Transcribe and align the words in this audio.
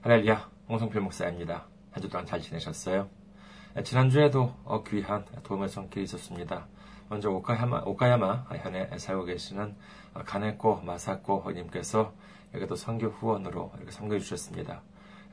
할렐루야, 0.00 0.48
홍성필 0.68 1.00
목사입니다. 1.00 1.66
한 1.90 2.00
주 2.00 2.08
동안 2.08 2.24
잘 2.24 2.40
지내셨어요? 2.40 3.08
지난주에도 3.82 4.54
어, 4.64 4.84
귀한 4.84 5.24
도움의 5.42 5.68
손길이 5.68 6.04
있었습니다. 6.04 6.68
먼저 7.08 7.30
오카야마, 7.30 7.80
오카야마 7.84 8.44
현에 8.62 8.96
살고 8.96 9.24
계시는 9.24 9.74
가네코 10.14 10.82
마사코 10.82 11.50
님께서 11.50 12.14
여기도 12.54 12.76
선교 12.76 13.08
후원으로 13.08 13.72
이렇게 13.76 13.90
섬겨 13.90 14.20
주셨습니다. 14.20 14.82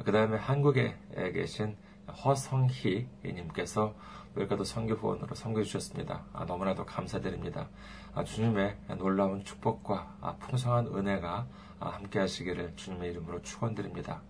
그 0.03 0.11
다음에 0.11 0.35
한국에 0.37 0.95
계신 1.33 1.77
허성희 2.25 3.07
님께서 3.23 3.93
여기도 4.35 4.63
선교 4.63 4.95
후원으로 4.95 5.35
섬겨 5.35 5.61
주셨습니다. 5.61 6.25
아, 6.33 6.43
너무나도 6.45 6.87
감사드립니다. 6.87 7.69
아, 8.15 8.23
주님의 8.23 8.77
놀라운 8.97 9.43
축복과 9.43 10.17
아, 10.21 10.35
풍성한 10.37 10.87
은혜가 10.87 11.45
함께 11.79 12.17
하시기를 12.17 12.75
주님의 12.75 13.11
이름으로 13.11 13.43
축원드립니다. 13.43 14.23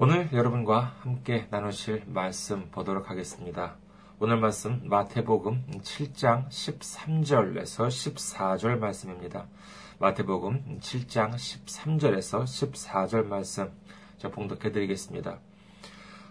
오늘 0.00 0.32
여러분과 0.32 0.94
함께 1.00 1.48
나누실 1.50 2.04
말씀 2.06 2.70
보도록 2.70 3.10
하겠습니다. 3.10 3.74
오늘 4.20 4.38
말씀 4.38 4.80
마태복음 4.84 5.64
7장 5.82 6.46
13절에서 6.46 7.88
14절 7.88 8.78
말씀입니다. 8.78 9.48
마태복음 9.98 10.78
7장 10.78 11.32
13절에서 11.34 12.44
14절 12.44 13.26
말씀 13.26 13.72
제가 14.18 14.32
봉독해 14.32 14.70
드리겠습니다. 14.70 15.40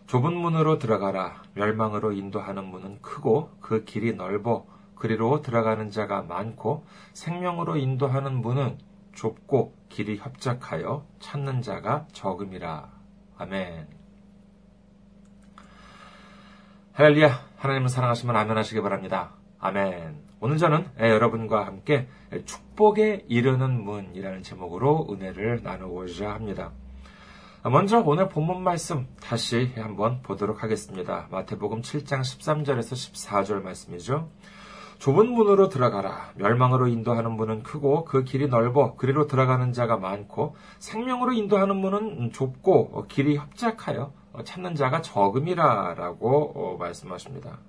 좁은 0.06 0.34
문으로 0.34 0.80
들어가라. 0.80 1.44
멸망으로 1.54 2.14
인도하는 2.14 2.64
문은 2.64 3.02
크고 3.02 3.52
그 3.60 3.84
길이 3.84 4.14
넓어 4.14 4.66
그리로 4.96 5.42
들어가는 5.42 5.92
자가 5.92 6.22
많고 6.22 6.86
생명으로 7.12 7.76
인도하는 7.76 8.40
문은 8.40 8.78
좁고 9.14 9.76
길이 9.90 10.18
협착하여 10.20 11.06
찾는 11.20 11.62
자가 11.64 12.08
적음이라. 12.14 12.97
아멘. 13.40 13.88
할렐루야. 16.94 17.48
하나님을 17.58 17.90
사랑하시면 17.90 18.36
아멘 18.36 18.58
하시기 18.58 18.82
바랍니다. 18.82 19.34
아멘. 19.60 20.24
오늘 20.40 20.58
저는 20.58 20.88
여러분과 21.00 21.66
함께 21.66 22.08
축복에 22.46 23.26
이르는 23.28 23.84
문이라는 23.84 24.42
제목으로 24.42 25.08
은혜를 25.10 25.62
나누고자 25.64 26.32
합니다. 26.32 26.72
먼저 27.64 28.00
오늘 28.00 28.30
본문 28.30 28.64
말씀 28.64 29.08
다시 29.22 29.72
한번 29.76 30.22
보도록 30.24 30.64
하겠습니다. 30.64 31.28
마태복음 31.30 31.82
7장 31.82 32.22
13절에서 32.22 32.94
14절 33.14 33.62
말씀이죠. 33.62 34.30
좁은 35.00 35.32
문으로 35.32 35.70
들어가라. 35.70 36.32
멸망으로 36.36 36.88
인도하는 36.88 37.32
문은 37.32 37.64
크고 37.64 38.06
그 38.06 38.24
길이 38.24 38.48
넓어 38.48 38.96
그리로 38.96 39.28
들어가는 39.28 39.72
자가 39.74 39.98
많고 39.98 40.56
생명으로 40.80 41.34
인도하는 41.34 41.76
문은 41.76 42.32
좁고 42.32 43.06
길이 43.08 43.38
협착하여 43.38 44.12
찾는 44.44 44.76
자가 44.76 45.02
적음이라라고 45.02 46.52
어, 46.56 46.78
말씀하십니다. 46.80 47.60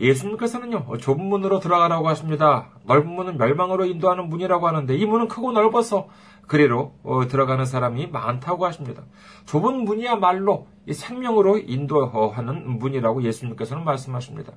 예수님께서는요, 0.00 0.98
좁은 0.98 1.24
문으로 1.24 1.58
들어가라고 1.58 2.08
하십니다. 2.08 2.68
넓은 2.84 3.10
문은 3.10 3.36
멸망으로 3.36 3.84
인도하는 3.84 4.28
문이라고 4.28 4.68
하는데 4.68 4.96
이 4.96 5.04
문은 5.04 5.26
크고 5.26 5.52
넓어서 5.52 6.08
그리로 6.48 6.94
어, 7.04 7.28
들어가는 7.28 7.64
사람이 7.64 8.08
많다고 8.08 8.66
하십니다. 8.66 9.04
좁은 9.46 9.84
문이야말로 9.84 10.66
생명으로 10.90 11.58
인도하는 11.58 12.78
문이라고 12.78 13.22
예수님께서는 13.22 13.84
말씀하십니다. 13.84 14.52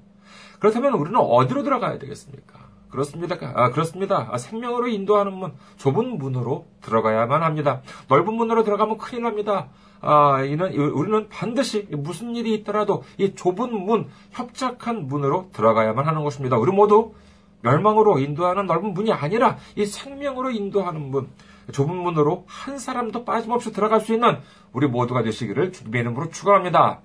그렇다면 0.60 0.94
우리는 0.94 1.20
어디로 1.20 1.64
들어가야 1.64 2.00
되겠습니까? 2.00 2.72
그렇습니다. 2.90 3.36
아, 3.56 3.72
그렇습니다. 3.72 4.30
아, 4.32 4.38
생명으로 4.38 4.88
인도하는 4.88 5.34
문, 5.34 5.54
좁은 5.78 6.18
문으로 6.18 6.68
들어가야만 6.82 7.42
합니다. 7.42 7.82
넓은 8.10 8.34
문으로 8.34 8.64
들어가면 8.64 8.98
큰일 8.98 9.24
납니다. 9.24 9.70
아, 10.02 10.44
이는, 10.44 10.74
우리는 10.74 11.30
반드시 11.30 11.88
무슨 11.92 12.36
일이 12.36 12.54
있더라도 12.56 13.04
이 13.18 13.34
좁은 13.34 13.74
문, 13.74 14.10
협착한 14.32 15.08
문으로 15.08 15.50
들어가야만 15.54 16.06
하는 16.06 16.24
것입니다. 16.24 16.58
우리 16.58 16.72
모두 16.72 17.14
멸망으로 17.62 18.20
인도하는 18.20 18.66
넓은 18.66 18.94
문이 18.94 19.14
아니라 19.14 19.58
이 19.76 19.86
생명으로 19.86 20.52
인도하는 20.52 21.12
문, 21.12 21.30
좁은 21.72 21.96
문으로 21.96 22.46
한 22.48 22.80
사람도 22.80 23.26
빠짐없이 23.26 23.72
들어갈 23.72 24.02
수 24.02 24.14
있는 24.14 24.40
우리 24.74 24.88
모두가 24.88 25.24
되시기를 25.24 25.72
주님의 25.72 26.02
이름으로 26.02 26.30
축원합니다. 26.30 27.02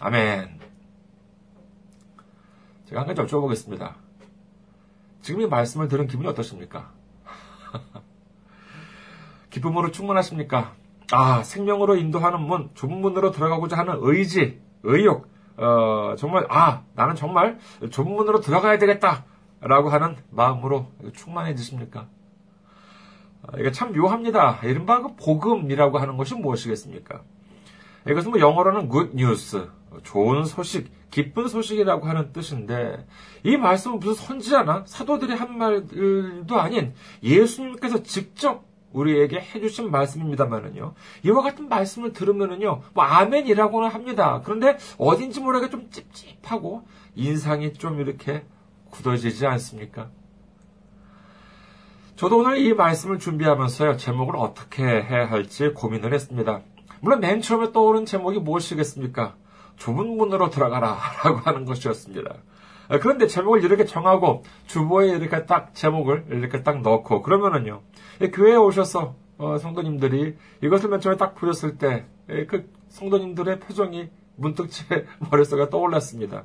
아멘. 0.00 0.60
제가 2.86 3.00
한 3.02 3.06
가지 3.06 3.22
여쭤보겠습니다. 3.22 3.94
지금 5.22 5.40
이 5.40 5.46
말씀을 5.46 5.88
들은 5.88 6.06
기분이 6.06 6.28
어떠십니까? 6.28 6.90
기쁨으로 9.50 9.90
충분하십니까? 9.90 10.74
아, 11.12 11.42
생명으로 11.42 11.96
인도하는 11.96 12.40
문, 12.40 12.70
좁은 12.74 13.00
문으로 13.00 13.30
들어가고자 13.30 13.76
하는 13.76 13.98
의지, 14.00 14.60
의욕, 14.82 15.28
어, 15.56 16.14
정말, 16.16 16.46
아, 16.50 16.82
나는 16.94 17.14
정말 17.14 17.58
좁은 17.90 18.12
문으로 18.12 18.40
들어가야 18.40 18.78
되겠다. 18.78 19.24
라고 19.60 19.90
하는 19.90 20.16
마음으로 20.30 20.88
충만해지십니까? 21.14 22.08
아, 23.42 23.58
이게 23.58 23.72
참 23.72 23.92
묘합니다. 23.92 24.60
이른바 24.62 25.02
그 25.02 25.14
복음이라고 25.16 25.98
하는 25.98 26.16
것이 26.16 26.34
무엇이겠습니까? 26.34 27.22
이것은 28.08 28.30
뭐 28.30 28.40
영어로는 28.40 28.88
good 28.88 29.12
news, 29.12 29.68
좋은 30.02 30.44
소식, 30.44 30.90
기쁜 31.10 31.48
소식이라고 31.48 32.06
하는 32.06 32.32
뜻인데, 32.32 33.06
이 33.42 33.56
말씀은 33.56 34.00
무슨 34.00 34.14
선지자나 34.14 34.84
사도들이 34.86 35.34
한 35.34 35.58
말도 35.58 36.60
아닌 36.60 36.94
예수님께서 37.22 38.02
직접 38.02 38.64
우리에게 38.92 39.40
해주신 39.40 39.90
말씀입니다만은요. 39.90 40.94
이와 41.24 41.42
같은 41.42 41.68
말씀을 41.68 42.12
들으면은요, 42.12 42.82
뭐 42.94 43.04
아멘이라고는 43.04 43.88
합니다. 43.88 44.42
그런데 44.44 44.76
어딘지 44.98 45.40
모르게 45.40 45.70
좀 45.70 45.90
찝찝하고 45.90 46.86
인상이 47.14 47.72
좀 47.72 48.00
이렇게 48.00 48.44
굳어지지 48.90 49.46
않습니까? 49.46 50.10
저도 52.22 52.38
오늘 52.38 52.58
이 52.58 52.72
말씀을 52.72 53.18
준비하면서요, 53.18 53.96
제목을 53.96 54.36
어떻게 54.36 54.84
해야 54.84 55.28
할지 55.28 55.70
고민을 55.70 56.14
했습니다. 56.14 56.60
물론 57.00 57.18
맨 57.18 57.40
처음에 57.40 57.72
떠오른 57.72 58.06
제목이 58.06 58.38
무엇이겠습니까? 58.38 59.34
좁은 59.76 60.06
문으로 60.16 60.48
들어가라 60.48 61.00
라고 61.24 61.38
하는 61.38 61.64
것이었습니다. 61.64 62.32
그런데 63.00 63.26
제목을 63.26 63.64
이렇게 63.64 63.86
정하고 63.86 64.44
주보에 64.68 65.08
이렇게 65.08 65.46
딱 65.46 65.74
제목을 65.74 66.26
이렇게 66.30 66.62
딱 66.62 66.80
넣고 66.82 67.22
그러면은요 67.22 67.80
교회에 68.32 68.54
오셔서 68.54 69.16
어, 69.38 69.58
성도님들이 69.58 70.36
이것을 70.62 70.90
맨 70.90 71.00
처음에 71.00 71.16
딱 71.16 71.34
보셨을 71.34 71.76
때 71.78 72.06
그 72.26 72.70
성도님들의 72.88 73.58
표정이 73.60 74.10
문득 74.36 74.70
제 74.70 75.06
머릿속에 75.30 75.68
떠올랐습니다. 75.70 76.44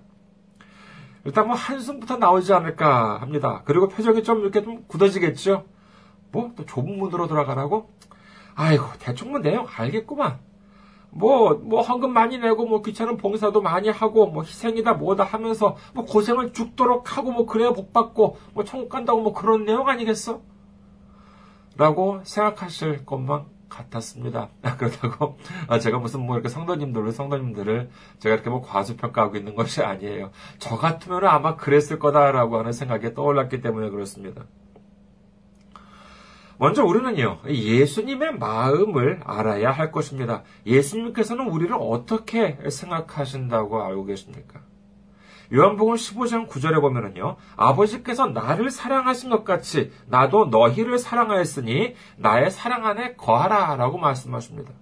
일단 1.27 1.45
뭐 1.47 1.55
한숨부터 1.57 2.17
나오지 2.17 2.53
않을까 2.53 3.19
합니다. 3.21 3.61
그리고 3.65 3.89
표정이 3.89 4.23
좀 4.23 4.39
이렇게 4.39 4.63
좀 4.63 4.85
굳어지겠죠. 4.87 5.65
뭐 6.31 6.53
또 6.55 6.65
좁은 6.65 6.97
문으로 6.97 7.27
들어가라고? 7.27 7.91
아이고 8.55 8.85
대충 8.99 9.31
뭐 9.31 9.39
내용 9.41 9.67
알겠구만. 9.69 10.39
뭐, 11.09 11.55
뭐, 11.55 11.81
헌금 11.81 12.13
많이 12.13 12.37
내고, 12.37 12.65
뭐, 12.67 12.81
귀찮은 12.81 13.17
봉사도 13.17 13.61
많이 13.61 13.89
하고, 13.89 14.27
뭐, 14.27 14.43
희생이다, 14.43 14.93
뭐다 14.95 15.23
하면서, 15.23 15.75
뭐, 15.93 16.05
고생을 16.05 16.53
죽도록 16.53 17.17
하고, 17.17 17.31
뭐, 17.31 17.45
그래야 17.45 17.71
복 17.71 17.91
받고, 17.93 18.37
뭐, 18.53 18.63
천국 18.65 18.89
간다고, 18.89 19.21
뭐, 19.21 19.33
그런 19.33 19.65
내용 19.65 19.87
아니겠어? 19.87 20.41
라고 21.77 22.19
생각하실 22.23 23.05
것만 23.05 23.45
같았습니다. 23.69 24.49
그렇다고, 24.77 25.37
아, 25.67 25.79
제가 25.79 25.99
무슨 25.99 26.21
뭐, 26.21 26.35
이렇게 26.35 26.49
성도님들을, 26.49 27.11
성도님들을 27.11 27.89
제가 28.19 28.35
이렇게 28.35 28.49
뭐, 28.49 28.61
과소평가하고 28.61 29.37
있는 29.37 29.55
것이 29.55 29.81
아니에요. 29.81 30.31
저 30.59 30.77
같으면 30.77 31.25
아마 31.25 31.55
그랬을 31.55 31.99
거다라고 31.99 32.57
하는 32.57 32.71
생각이 32.71 33.13
떠올랐기 33.13 33.61
때문에 33.61 33.89
그렇습니다. 33.89 34.45
먼저 36.59 36.83
우리는요, 36.83 37.41
예수님의 37.47 38.39
마음을 38.39 39.21
알아야 39.23 39.71
할 39.71 39.91
것입니다. 39.91 40.43
예수님께서는 40.65 41.47
우리를 41.47 41.75
어떻게 41.79 42.57
생각하신다고 42.67 43.83
알고 43.83 44.05
계십니까? 44.05 44.61
요한복음 45.53 45.95
15장 45.95 46.47
9절에 46.47 46.81
보면은요, 46.81 47.37
아버지께서 47.55 48.27
나를 48.27 48.69
사랑하신 48.69 49.29
것 49.29 49.43
같이 49.43 49.91
나도 50.07 50.45
너희를 50.45 50.99
사랑하였으니 50.99 51.95
나의 52.17 52.51
사랑 52.51 52.85
안에 52.85 53.15
거하라 53.15 53.75
라고 53.75 53.97
말씀하십니다. 53.97 54.73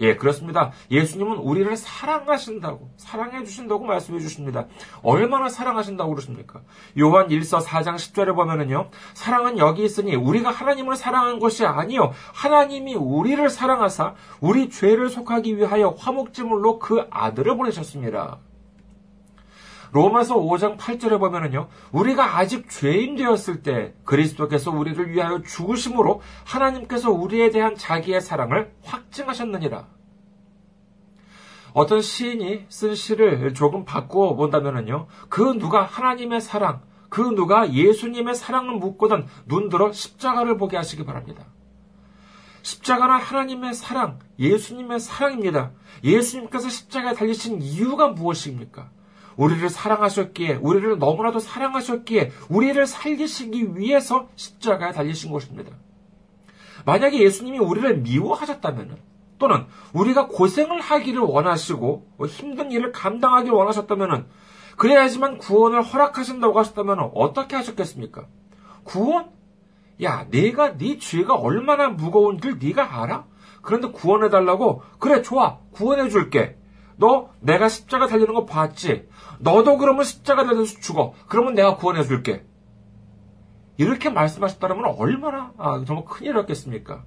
예, 0.00 0.16
그렇습니다. 0.16 0.72
예수님은 0.90 1.36
우리를 1.36 1.76
사랑하신다고, 1.76 2.90
사랑해 2.96 3.44
주신다고 3.44 3.84
말씀해 3.84 4.18
주십니다. 4.20 4.66
얼마나 5.02 5.48
사랑하신다고 5.48 6.10
그러십니까? 6.10 6.62
요한 6.98 7.28
1서 7.28 7.62
4장 7.62 7.94
10절에 7.96 8.34
보면은요, 8.34 8.90
사랑은 9.14 9.58
여기 9.58 9.84
있으니 9.84 10.16
우리가 10.16 10.50
하나님을 10.50 10.96
사랑한 10.96 11.38
것이 11.38 11.64
아니요. 11.64 12.12
하나님이 12.34 12.94
우리를 12.94 13.48
사랑하사 13.48 14.14
우리 14.40 14.70
죄를 14.70 15.08
속하기 15.08 15.56
위하여 15.58 15.94
화목제물로 15.98 16.78
그 16.78 17.06
아들을 17.10 17.56
보내셨습니다. 17.56 18.38
로마서 19.92 20.36
5장 20.36 20.78
8절에 20.78 21.20
보면은요, 21.20 21.68
우리가 21.92 22.38
아직 22.38 22.68
죄인 22.70 23.14
되었을 23.14 23.62
때 23.62 23.94
그리스도께서 24.04 24.70
우리를 24.70 25.10
위하여 25.10 25.42
죽으심으로 25.42 26.22
하나님께서 26.44 27.10
우리에 27.10 27.50
대한 27.50 27.76
자기의 27.76 28.22
사랑을 28.22 28.74
확증하셨느니라. 28.84 29.86
어떤 31.74 32.00
시인이 32.00 32.66
쓴 32.68 32.94
시를 32.94 33.52
조금 33.54 33.84
바꾸어 33.84 34.34
본다면은요, 34.34 35.08
그 35.28 35.42
누가 35.58 35.82
하나님의 35.82 36.40
사랑, 36.40 36.80
그 37.10 37.20
누가 37.20 37.70
예수님의 37.70 38.34
사랑을 38.34 38.76
묻고는 38.76 39.26
눈들어 39.44 39.92
십자가를 39.92 40.56
보게 40.56 40.78
하시기 40.78 41.04
바랍니다. 41.04 41.44
십자가는 42.62 43.16
하나님의 43.16 43.74
사랑, 43.74 44.20
예수님의 44.38 45.00
사랑입니다. 45.00 45.72
예수님께서 46.02 46.70
십자가에 46.70 47.12
달리신 47.12 47.60
이유가 47.60 48.08
무엇입니까? 48.08 48.90
우리를 49.36 49.68
사랑하셨기에, 49.68 50.54
우리를 50.54 50.98
너무나도 50.98 51.38
사랑하셨기에, 51.38 52.32
우리를 52.48 52.86
살리시기 52.86 53.76
위해서 53.76 54.28
십자가에 54.36 54.92
달리신 54.92 55.32
것입니다. 55.32 55.72
만약에 56.84 57.18
예수님이 57.18 57.58
우리를 57.58 57.98
미워하셨다면, 57.98 58.96
또는 59.42 59.66
우리가 59.92 60.28
고생을 60.28 60.80
하기를 60.80 61.20
원하시고 61.20 62.06
뭐 62.16 62.26
힘든 62.28 62.70
일을 62.70 62.92
감당하기를 62.92 63.52
원하셨다면 63.52 64.28
그래야지만 64.76 65.38
구원을 65.38 65.82
허락하신다고 65.82 66.56
하셨다면 66.60 67.10
어떻게 67.14 67.56
하셨겠습니까? 67.56 68.26
구원? 68.84 69.30
야, 70.00 70.26
내가 70.30 70.76
네 70.76 70.96
죄가 70.96 71.34
얼마나 71.34 71.88
무거운 71.88 72.40
줄 72.40 72.58
네가 72.60 73.02
알아? 73.02 73.26
그런데 73.62 73.88
구원해 73.88 74.28
달라고? 74.28 74.82
그래, 75.00 75.22
좋아. 75.22 75.58
구원해 75.72 76.08
줄게. 76.08 76.56
너 76.96 77.30
내가 77.40 77.68
십자가 77.68 78.06
달리는 78.06 78.32
거 78.34 78.44
봤지? 78.44 79.08
너도 79.42 79.76
그러면 79.76 80.04
십자가 80.04 80.44
달려서 80.44 80.80
죽어. 80.80 81.14
그러면 81.26 81.54
내가 81.54 81.76
구원해 81.76 82.04
줄게. 82.04 82.44
이렇게 83.76 84.08
말씀하셨다면 84.08 84.94
얼마나 84.96 85.52
아, 85.58 85.82
정말 85.84 86.04
큰일이었겠습니까? 86.04 87.02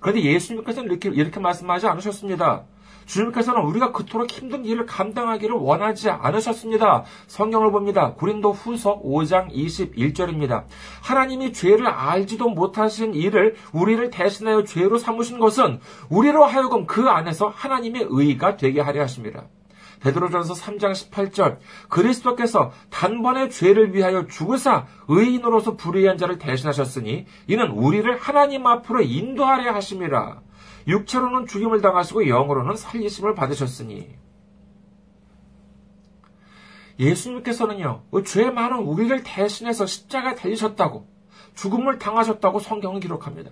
그런데 0.00 0.22
예수님께서는 0.22 0.90
이렇게, 0.90 1.10
이렇게 1.10 1.38
말씀하지 1.38 1.86
않으셨습니다. 1.86 2.64
주님께서는 3.06 3.62
우리가 3.62 3.92
그토록 3.92 4.30
힘든 4.32 4.64
일을 4.64 4.86
감당하기를 4.86 5.54
원하지 5.56 6.10
않으셨습니다. 6.10 7.04
성경을 7.28 7.70
봅니다. 7.70 8.14
구린도 8.14 8.52
후서 8.52 9.00
5장 9.02 9.52
21절입니다. 9.52 10.64
하나님이 11.02 11.52
죄를 11.52 11.86
알지도 11.86 12.48
못하신 12.50 13.14
일을 13.14 13.54
우리를 13.72 14.10
대신하여 14.10 14.64
죄로 14.64 14.98
삼으신 14.98 15.38
것은 15.38 15.80
우리로 16.08 16.44
하여금 16.44 16.86
그 16.86 17.08
안에서 17.08 17.48
하나님의 17.48 18.06
의가 18.10 18.56
되게 18.56 18.80
하려 18.80 19.02
하십니다. 19.02 19.46
베드로전서 20.00 20.54
3장 20.54 20.92
18절 20.92 21.58
그리스도께서 21.88 22.72
단번에 22.90 23.48
죄를 23.48 23.94
위하여 23.94 24.26
죽으사 24.26 24.86
의인으로서 25.08 25.76
불의한 25.76 26.18
자를 26.18 26.38
대신하셨으니 26.38 27.26
이는 27.46 27.70
우리를 27.70 28.16
하나님 28.18 28.66
앞으로 28.66 29.02
인도하려 29.02 29.72
하심이라. 29.72 30.40
육체로는 30.88 31.46
죽임을 31.46 31.80
당하시고 31.82 32.26
영으로는 32.28 32.76
살리심을 32.76 33.34
받으셨으니 33.34 34.20
예수님께서는요, 36.98 38.04
그죄 38.10 38.50
많은 38.50 38.78
우리를 38.78 39.22
대신해서 39.22 39.86
십자가에 39.86 40.34
달리셨다고, 40.34 41.08
죽음을 41.54 41.98
당하셨다고 41.98 42.58
성경은 42.58 43.00
기록합니다. 43.00 43.50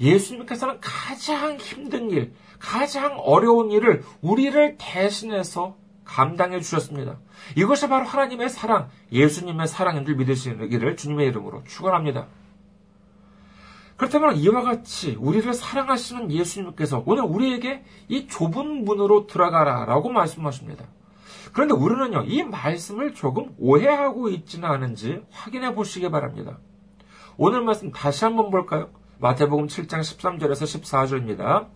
예수님께서는 0.00 0.78
가장 0.80 1.56
힘든 1.56 2.10
일, 2.10 2.34
가장 2.58 3.18
어려운 3.18 3.70
일을 3.70 4.02
우리를 4.22 4.76
대신해서 4.78 5.76
감당해 6.04 6.60
주셨습니다. 6.60 7.18
이것이 7.56 7.88
바로 7.88 8.04
하나님의 8.04 8.48
사랑, 8.48 8.88
예수님의 9.12 9.66
사랑인 9.66 10.04
줄 10.04 10.16
믿으시기를 10.16 10.96
주님의 10.96 11.28
이름으로 11.28 11.64
축원합니다. 11.64 12.26
그렇다면 13.96 14.36
이와 14.36 14.62
같이 14.62 15.16
우리를 15.18 15.52
사랑하시는 15.52 16.30
예수님께서 16.30 17.02
오늘 17.06 17.24
우리에게 17.24 17.82
이 18.08 18.26
좁은 18.28 18.84
문으로 18.84 19.26
들어가라라고 19.26 20.10
말씀하십니다. 20.10 20.84
그런데 21.52 21.74
우리는요, 21.74 22.24
이 22.26 22.42
말씀을 22.42 23.14
조금 23.14 23.54
오해하고 23.58 24.28
있지는 24.28 24.68
않은지 24.68 25.22
확인해 25.30 25.74
보시기 25.74 26.10
바랍니다. 26.10 26.58
오늘 27.38 27.62
말씀 27.62 27.90
다시 27.90 28.24
한번 28.24 28.50
볼까요? 28.50 28.90
마태복음 29.18 29.66
7장 29.66 30.00
13절에서 30.00 30.82
14절입니다. 30.82 31.68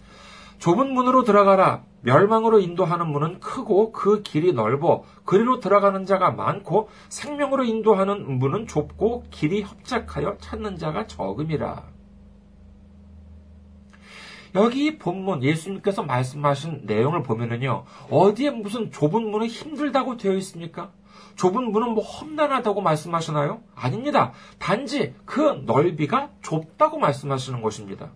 좁은 0.61 0.93
문으로 0.93 1.25
들어가라. 1.25 1.85
멸망으로 2.03 2.61
인도하는 2.61 3.09
문은 3.09 3.41
크고 3.41 3.93
그 3.93 4.23
길이 4.23 4.53
넓어 4.53 5.03
그리로 5.25 5.59
들어가는 5.59 6.07
자가 6.07 6.31
많고 6.31 6.89
생명으로 7.09 7.65
인도하는 7.65 8.39
문은 8.39 8.67
좁고 8.67 9.25
길이 9.31 9.63
협착하여 9.63 10.37
찾는 10.39 10.77
자가 10.77 11.07
적음이라. 11.07 11.83
여기 14.55 14.99
본문 14.99 15.43
예수님께서 15.43 16.03
말씀하신 16.03 16.83
내용을 16.85 17.23
보면은요, 17.23 17.85
어디에 18.11 18.51
무슨 18.51 18.91
좁은 18.91 19.31
문은 19.31 19.47
힘들다고 19.47 20.17
되어 20.17 20.35
있습니까? 20.35 20.91
좁은 21.37 21.71
문은 21.71 21.91
뭐 21.91 22.03
험난하다고 22.05 22.81
말씀하시나요? 22.81 23.63
아닙니다. 23.75 24.33
단지 24.59 25.15
그 25.25 25.63
넓이가 25.65 26.31
좁다고 26.43 26.99
말씀하시는 26.99 27.63
것입니다. 27.63 28.11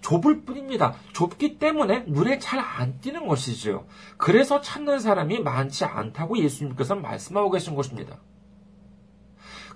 좁을 0.00 0.42
뿐입니다. 0.42 0.94
좁기 1.12 1.58
때문에 1.58 2.04
눈에 2.06 2.38
잘 2.38 2.58
안 2.60 3.00
띄는 3.00 3.26
것이지요. 3.26 3.86
그래서 4.16 4.60
찾는 4.60 5.00
사람이 5.00 5.40
많지 5.40 5.84
않다고 5.84 6.38
예수님께서 6.38 6.94
말씀하고 6.94 7.50
계신 7.50 7.74
것입니다. 7.74 8.18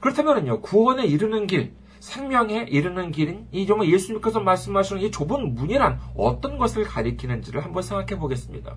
그렇다면요, 0.00 0.60
구원에 0.60 1.04
이르는 1.04 1.46
길, 1.46 1.74
생명에 2.00 2.66
이르는 2.69 3.12
길인 3.12 3.46
이 3.52 3.66
정말 3.66 3.88
예수님께서 3.88 4.40
말씀하시는 4.40 5.02
이 5.02 5.10
좁은 5.10 5.54
문이란 5.54 6.00
어떤 6.16 6.58
것을 6.58 6.84
가리키는지를 6.84 7.64
한번 7.64 7.82
생각해 7.82 8.19
보겠습니다. 8.19 8.76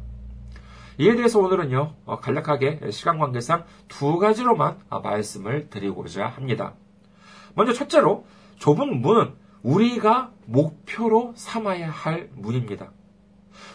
이에 0.99 1.15
대해서 1.15 1.39
오늘은요, 1.39 1.95
어, 2.05 2.19
간략하게 2.19 2.91
시간 2.91 3.17
관계상 3.19 3.65
두 3.87 4.17
가지로만 4.17 4.79
말씀을 4.89 5.69
드리고자 5.69 6.27
합니다. 6.27 6.75
먼저 7.55 7.73
첫째로, 7.73 8.25
좁은 8.59 9.01
문은 9.01 9.33
우리가 9.65 10.31
목표로 10.45 11.33
삼아야 11.35 11.89
할 11.89 12.29
문입니다. 12.35 12.91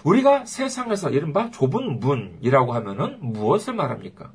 우리가 0.04 0.46
세상에서 0.46 1.10
이른바 1.10 1.50
좁은 1.50 1.98
문이라고 1.98 2.72
하면은 2.75 3.19
무엇을 3.20 3.75
말합니까? 3.75 4.32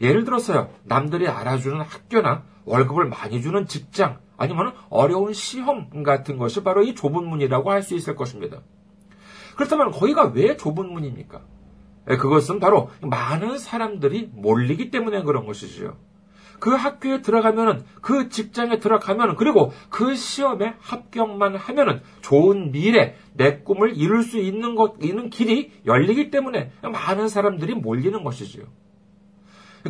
예를 0.00 0.24
들어서요, 0.24 0.70
남들이 0.84 1.26
알아주는 1.26 1.80
학교나 1.80 2.44
월급을 2.64 3.06
많이 3.06 3.42
주는 3.42 3.66
직장, 3.66 4.18
아니면 4.36 4.72
어려운 4.88 5.32
시험 5.32 6.04
같은 6.04 6.38
것이 6.38 6.62
바로 6.62 6.82
이 6.84 6.94
좁은 6.94 7.26
문이라고 7.26 7.70
할 7.72 7.82
수 7.82 7.96
있을 7.96 8.14
것입니다. 8.14 8.60
그렇다면 9.56 9.90
거기가 9.90 10.26
왜 10.26 10.56
좁은 10.56 10.92
문입니까? 10.92 11.42
예, 12.10 12.16
그것은 12.16 12.60
바로 12.60 12.90
많은 13.00 13.58
사람들이 13.58 14.30
몰리기 14.32 14.90
때문에 14.90 15.22
그런 15.22 15.44
것이지요. 15.44 15.96
그 16.64 16.70
학교에 16.70 17.20
들어가면은, 17.20 17.84
그 18.00 18.30
직장에 18.30 18.78
들어가면은, 18.78 19.36
그리고 19.36 19.74
그 19.90 20.14
시험에 20.14 20.76
합격만 20.80 21.56
하면은 21.56 22.00
좋은 22.22 22.72
미래, 22.72 23.16
내 23.34 23.58
꿈을 23.58 23.98
이룰 23.98 24.22
수 24.22 24.38
있는 24.38 24.74
것, 24.74 24.94
있는 25.02 25.28
길이 25.28 25.72
열리기 25.84 26.30
때문에 26.30 26.72
많은 26.80 27.28
사람들이 27.28 27.74
몰리는 27.74 28.24
것이지요. 28.24 28.64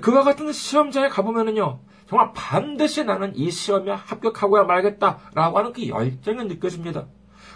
그와 0.03 0.25
같은 0.25 0.51
시험장에 0.51 1.11
가보면은요, 1.11 1.79
정말 2.09 2.33
반드시 2.35 3.05
나는 3.05 3.37
이 3.37 3.53
시험에 3.53 3.93
합격하고야 3.93 4.65
말겠다라고 4.65 5.57
하는 5.57 5.73
그 5.73 5.87
열정이 5.87 6.43
느껴집니다. 6.47 7.07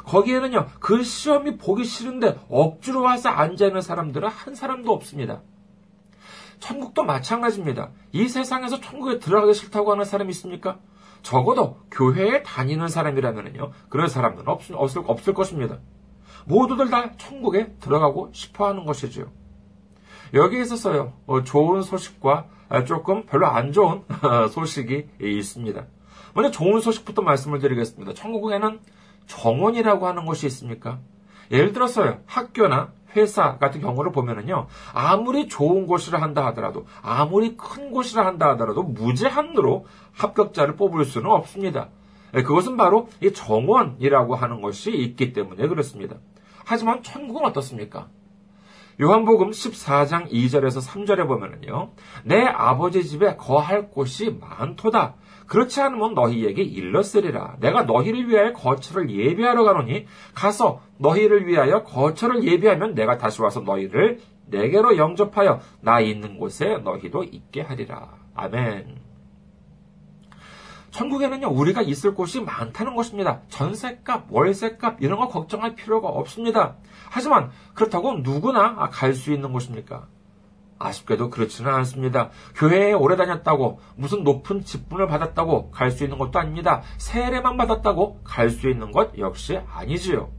거기에는요, 0.04 0.68
그 0.78 1.02
시험이 1.02 1.56
보기 1.56 1.82
싫은데 1.82 2.38
억지로 2.48 3.02
와서 3.02 3.30
앉아 3.30 3.66
있는 3.66 3.80
사람들은 3.80 4.28
한 4.28 4.54
사람도 4.54 4.92
없습니다. 4.92 5.42
천국도 6.60 7.04
마찬가지입니다. 7.04 7.90
이 8.12 8.28
세상에서 8.28 8.80
천국에 8.80 9.18
들어가기 9.18 9.54
싫다고 9.54 9.92
하는 9.92 10.04
사람이 10.04 10.30
있습니까? 10.30 10.78
적어도 11.22 11.78
교회에 11.90 12.42
다니는 12.42 12.88
사람이라면요, 12.88 13.72
그런 13.88 14.08
사람들은 14.08 14.48
없, 14.48 14.62
없을, 14.72 15.02
없을 15.06 15.34
것입니다. 15.34 15.78
모두들 16.46 16.90
다 16.90 17.12
천국에 17.16 17.74
들어가고 17.80 18.30
싶어 18.32 18.68
하는 18.68 18.84
것이지요. 18.84 19.30
여기에 20.34 20.60
있어서요, 20.62 21.12
어, 21.26 21.42
좋은 21.42 21.82
소식과 21.82 22.46
아, 22.70 22.84
조금 22.84 23.24
별로 23.24 23.46
안 23.46 23.72
좋은 23.72 24.02
소식이 24.52 25.08
있습니다. 25.20 25.86
먼저 26.34 26.50
좋은 26.50 26.80
소식부터 26.80 27.22
말씀을 27.22 27.60
드리겠습니다. 27.60 28.12
천국에는 28.14 28.80
정원이라고 29.26 30.06
하는 30.06 30.26
것이 30.26 30.46
있습니까? 30.46 30.98
예를 31.50 31.72
들어서요, 31.72 32.20
학교나 32.26 32.92
회사 33.18 33.58
같은 33.58 33.80
경우를 33.80 34.12
보면은요, 34.12 34.66
아무리 34.92 35.48
좋은 35.48 35.87
곳이라 35.87 36.20
한다 36.20 36.46
하더라도, 36.46 36.87
아무리 37.02 37.56
큰 37.56 37.90
곳이라 37.90 38.25
한다 38.26 38.50
하더라도, 38.50 38.82
무제한으로 38.82 39.87
합격자를 40.14 40.76
뽑을 40.76 41.04
수는 41.04 41.30
없습니다. 41.30 41.88
예, 42.34 42.42
그것은 42.42 42.76
바로 42.76 43.08
이 43.22 43.32
정원이라고 43.32 44.34
하는 44.34 44.60
것이 44.60 44.92
있기 44.92 45.32
때문에 45.32 45.66
그렇습니다. 45.66 46.16
하지만 46.64 47.02
천국은 47.02 47.44
어떻습니까? 47.44 48.08
요한복음 49.00 49.50
14장 49.50 50.30
2절에서 50.30 50.84
3절에 50.84 51.26
보면은요, 51.26 51.90
내 52.25 52.44
아버지 52.44 53.04
집에 53.04 53.37
거할 53.37 53.90
곳이 53.90 54.37
많도다. 54.40 55.14
그렇지 55.49 55.81
않으면 55.81 56.14
너희에게 56.14 56.62
일렀으리라. 56.62 57.57
내가 57.61 57.83
너희를 57.83 58.28
위하여 58.28 58.52
거처를 58.52 59.11
예비하러 59.11 59.64
가노니 59.64 60.07
가서 60.35 60.83
너희를 60.99 61.47
위하여 61.47 61.83
거처를 61.83 62.45
예비하면 62.45 62.95
내가 62.95 63.19
다시 63.19 63.43
와서 63.43 63.61
너희를 63.61 64.21
내게로 64.47 64.97
영접하여 64.97 65.61
나 65.81 66.00
있는 66.00 66.38
곳에 66.38 66.78
너희도 66.78 67.25
있게 67.25 67.62
하리라. 67.62 68.14
아멘. 68.35 68.99
천국에는요, 70.90 71.49
우리가 71.49 71.83
있을 71.83 72.14
곳이 72.14 72.40
많다는 72.40 72.97
것입니다. 72.97 73.43
전세값, 73.49 74.26
월세값, 74.31 75.02
이런 75.02 75.19
거 75.19 75.28
걱정할 75.28 75.75
필요가 75.75 76.09
없습니다. 76.09 76.76
하지만, 77.11 77.50
그렇다고 77.75 78.14
누구나 78.14 78.75
갈 78.90 79.14
수 79.14 79.33
있는 79.33 79.52
곳입니까? 79.52 80.09
아쉽게도 80.78 81.30
그렇지는 81.30 81.73
않습니다. 81.75 82.30
교회에 82.54 82.92
오래 82.92 83.16
다녔다고, 83.16 83.80
무슨 83.97 84.25
높은 84.25 84.62
직분을 84.64 85.06
받았다고 85.06 85.70
갈 85.70 85.90
수 85.90 86.04
있는 86.04 86.18
것도 86.18 86.38
아닙니다. 86.38 86.82
세례만 86.99 87.56
받았다고 87.56 88.23
갈 88.25 88.50
수 88.50 88.68
있는 88.68 88.92
것 88.92 89.18
역시 89.18 89.58
아니지요. 89.73 90.30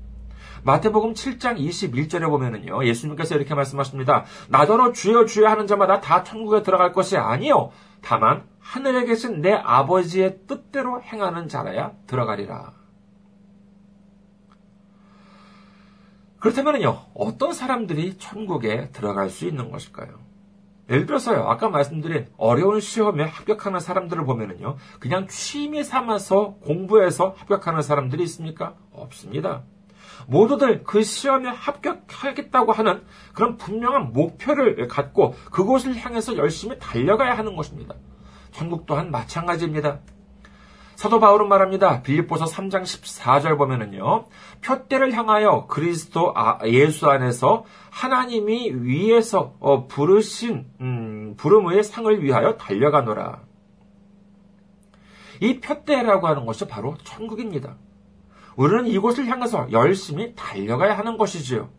마태복음 0.63 1.13
7장 1.13 1.57
21절에 1.57 2.27
보면은요, 2.29 2.85
예수님께서 2.85 3.35
이렇게 3.35 3.55
말씀하십니다. 3.55 4.25
나더러 4.49 4.91
주여 4.91 5.25
주여 5.25 5.47
하는 5.47 5.67
자마다 5.67 6.01
다 6.01 6.23
천국에 6.23 6.63
들어갈 6.63 6.91
것이 6.91 7.17
아니요. 7.17 7.71
다만 8.01 8.43
하늘에 8.59 9.05
계신 9.05 9.41
내 9.41 9.53
아버지의 9.53 10.39
뜻대로 10.47 11.01
행하는 11.01 11.47
자라야 11.47 11.93
들어가리라. 12.07 12.73
그렇다면요, 16.39 17.07
어떤 17.13 17.53
사람들이 17.53 18.17
천국에 18.17 18.91
들어갈 18.91 19.29
수 19.29 19.45
있는 19.45 19.71
것일까요? 19.71 20.28
예를 20.89 21.05
들어서요, 21.05 21.43
아까 21.43 21.69
말씀드린 21.69 22.27
어려운 22.37 22.79
시험에 22.79 23.23
합격하는 23.23 23.79
사람들을 23.79 24.25
보면은요, 24.25 24.77
그냥 24.99 25.27
취미 25.27 25.83
삼아서 25.83 26.55
공부해서 26.63 27.35
합격하는 27.37 27.81
사람들이 27.81 28.23
있습니까? 28.23 28.75
없습니다. 28.91 29.63
모두들 30.27 30.83
그 30.83 31.03
시험에 31.03 31.49
합격하겠다고 31.49 32.71
하는 32.71 33.03
그런 33.33 33.57
분명한 33.57 34.13
목표를 34.13 34.87
갖고 34.87 35.33
그곳을 35.51 35.95
향해서 35.95 36.37
열심히 36.37 36.77
달려가야 36.79 37.37
하는 37.37 37.55
것입니다. 37.55 37.95
천국 38.51 38.85
또한 38.85 39.11
마찬가지입니다. 39.11 39.99
사도 40.99 41.21
바울은 41.21 41.47
말합니다. 41.47 42.01
빌립보서 42.01 42.43
3장 42.43 42.81
14절 42.83 43.57
보면은요. 43.57 44.27
표대를 44.61 45.13
향하여 45.13 45.65
그리스도 45.67 46.33
아, 46.35 46.59
예수 46.65 47.09
안에서 47.09 47.63
하나님이 47.89 48.73
위에서 48.73 49.55
어, 49.61 49.87
부르신 49.87 50.65
음, 50.81 51.35
부름의 51.37 51.85
상을 51.85 52.21
위하여 52.21 52.57
달려가노라. 52.57 53.39
이 55.39 55.61
표대라고 55.61 56.27
하는 56.27 56.45
것이 56.45 56.67
바로 56.67 56.97
천국입니다. 57.05 57.77
우리는 58.57 58.85
이곳을 58.87 59.25
향해서 59.27 59.71
열심히 59.71 60.35
달려가야 60.35 60.97
하는 60.97 61.17
것이지요. 61.17 61.69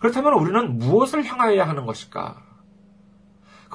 그렇다면 0.00 0.34
우리는 0.34 0.78
무엇을 0.78 1.24
향하여야 1.24 1.68
하는 1.68 1.86
것일까? 1.86 2.43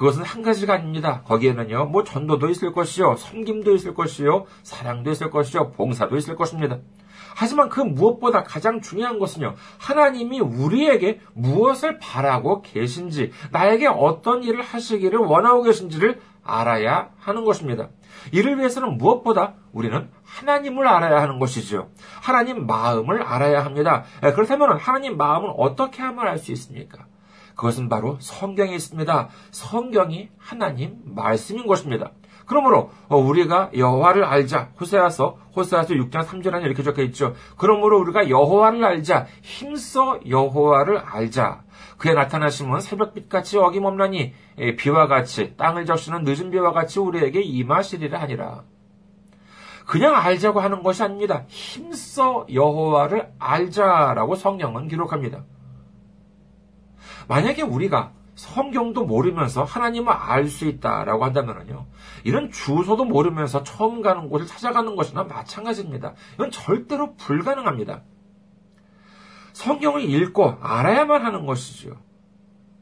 그것은 0.00 0.22
한 0.22 0.40
가지가 0.40 0.72
아닙니다. 0.72 1.20
거기에는요, 1.26 1.84
뭐 1.92 2.04
전도도 2.04 2.48
있을 2.48 2.72
것이요, 2.72 3.16
섬김도 3.16 3.74
있을 3.74 3.92
것이요, 3.92 4.46
사랑도 4.62 5.10
있을 5.10 5.28
것이요, 5.28 5.72
봉사도 5.72 6.16
있을 6.16 6.36
것입니다. 6.36 6.78
하지만 7.36 7.68
그 7.68 7.82
무엇보다 7.82 8.42
가장 8.42 8.80
중요한 8.80 9.18
것은요, 9.18 9.56
하나님이 9.76 10.40
우리에게 10.40 11.20
무엇을 11.34 11.98
바라고 11.98 12.62
계신지, 12.62 13.30
나에게 13.52 13.88
어떤 13.88 14.42
일을 14.42 14.62
하시기를 14.62 15.18
원하고 15.18 15.64
계신지를 15.64 16.18
알아야 16.42 17.10
하는 17.18 17.44
것입니다. 17.44 17.90
이를 18.32 18.56
위해서는 18.56 18.96
무엇보다 18.96 19.56
우리는 19.74 20.08
하나님을 20.24 20.88
알아야 20.88 21.20
하는 21.20 21.38
것이죠. 21.38 21.90
하나님 22.22 22.66
마음을 22.66 23.22
알아야 23.22 23.66
합니다. 23.66 24.04
그렇다면 24.22 24.78
하나님 24.78 25.18
마음을 25.18 25.52
어떻게 25.58 26.00
하면 26.00 26.26
알 26.26 26.38
수 26.38 26.52
있습니까? 26.52 27.04
그것은 27.60 27.90
바로 27.90 28.16
성경에 28.20 28.74
있습니다. 28.74 29.28
성경이 29.50 30.30
하나님 30.38 30.96
말씀인 31.04 31.66
것입니다. 31.66 32.12
그러므로 32.46 32.90
어, 33.08 33.18
우리가 33.18 33.68
여호와를 33.76 34.24
알자. 34.24 34.70
호세아서 34.80 35.36
호세아서 35.54 35.92
6장 35.92 36.24
3절에 36.24 36.64
이렇게 36.64 36.82
적혀 36.82 37.02
있죠. 37.02 37.34
그러므로 37.58 38.00
우리가 38.00 38.30
여호와를 38.30 38.82
알자. 38.82 39.26
힘써 39.42 40.18
여호와를 40.26 41.00
알자. 41.00 41.64
그의 41.98 42.14
나타나심은 42.14 42.80
새벽빛같이 42.80 43.58
어김없나니 43.58 44.32
비와 44.78 45.06
같이 45.06 45.54
땅을 45.58 45.84
적시는 45.84 46.24
늦은 46.24 46.50
비와 46.50 46.72
같이 46.72 46.98
우리에게 46.98 47.42
임하시리라 47.42 48.22
하니라. 48.22 48.62
그냥 49.86 50.16
알자고 50.16 50.60
하는 50.60 50.82
것이 50.82 51.02
아닙니다. 51.02 51.44
힘써 51.48 52.46
여호와를 52.50 53.32
알자라고 53.38 54.34
성경은 54.34 54.88
기록합니다. 54.88 55.44
만약에 57.30 57.62
우리가 57.62 58.10
성경도 58.34 59.04
모르면서 59.04 59.62
하나님을 59.62 60.12
알 60.12 60.48
수 60.48 60.66
있다라고 60.66 61.24
한다면요. 61.24 61.86
이런 62.24 62.50
주소도 62.50 63.04
모르면서 63.04 63.62
처음 63.62 64.02
가는 64.02 64.28
곳을 64.28 64.48
찾아가는 64.48 64.96
것이나 64.96 65.22
마찬가지입니다. 65.22 66.14
이건 66.34 66.50
절대로 66.50 67.14
불가능합니다. 67.14 68.02
성경을 69.52 70.02
읽고 70.02 70.58
알아야만 70.60 71.24
하는 71.24 71.46
것이죠. 71.46 71.98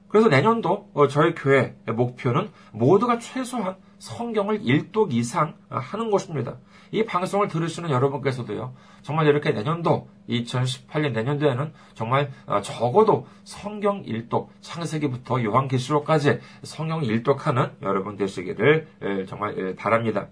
그래서 0.09 0.29
내년도 0.29 0.89
어, 0.95 1.09
저희 1.09 1.35
교회 1.35 1.77
목표는 1.87 2.51
모두가 2.73 3.19
최소한 3.19 3.77
성경을 3.99 4.61
1독 4.61 5.13
이상 5.13 5.55
하는 5.69 6.11
것입니다. 6.11 6.57
이 6.91 7.05
방송을 7.05 7.49
들으시는 7.49 7.91
여러분께서도요, 7.91 8.75
정말 9.03 9.27
이렇게 9.27 9.51
내년도, 9.51 10.09
2018년 10.29 11.13
내년도에는 11.13 11.73
정말 11.95 12.31
어, 12.47 12.61
적어도 12.61 13.27
성경 13.45 14.03
1독, 14.03 14.49
창세기부터 14.61 15.43
요한계시록까지 15.43 16.41
성경 16.63 17.03
1독하는 17.03 17.73
여러분 17.83 18.17
되시기를 18.17 19.27
정말 19.29 19.75
바랍니다. 19.77 20.29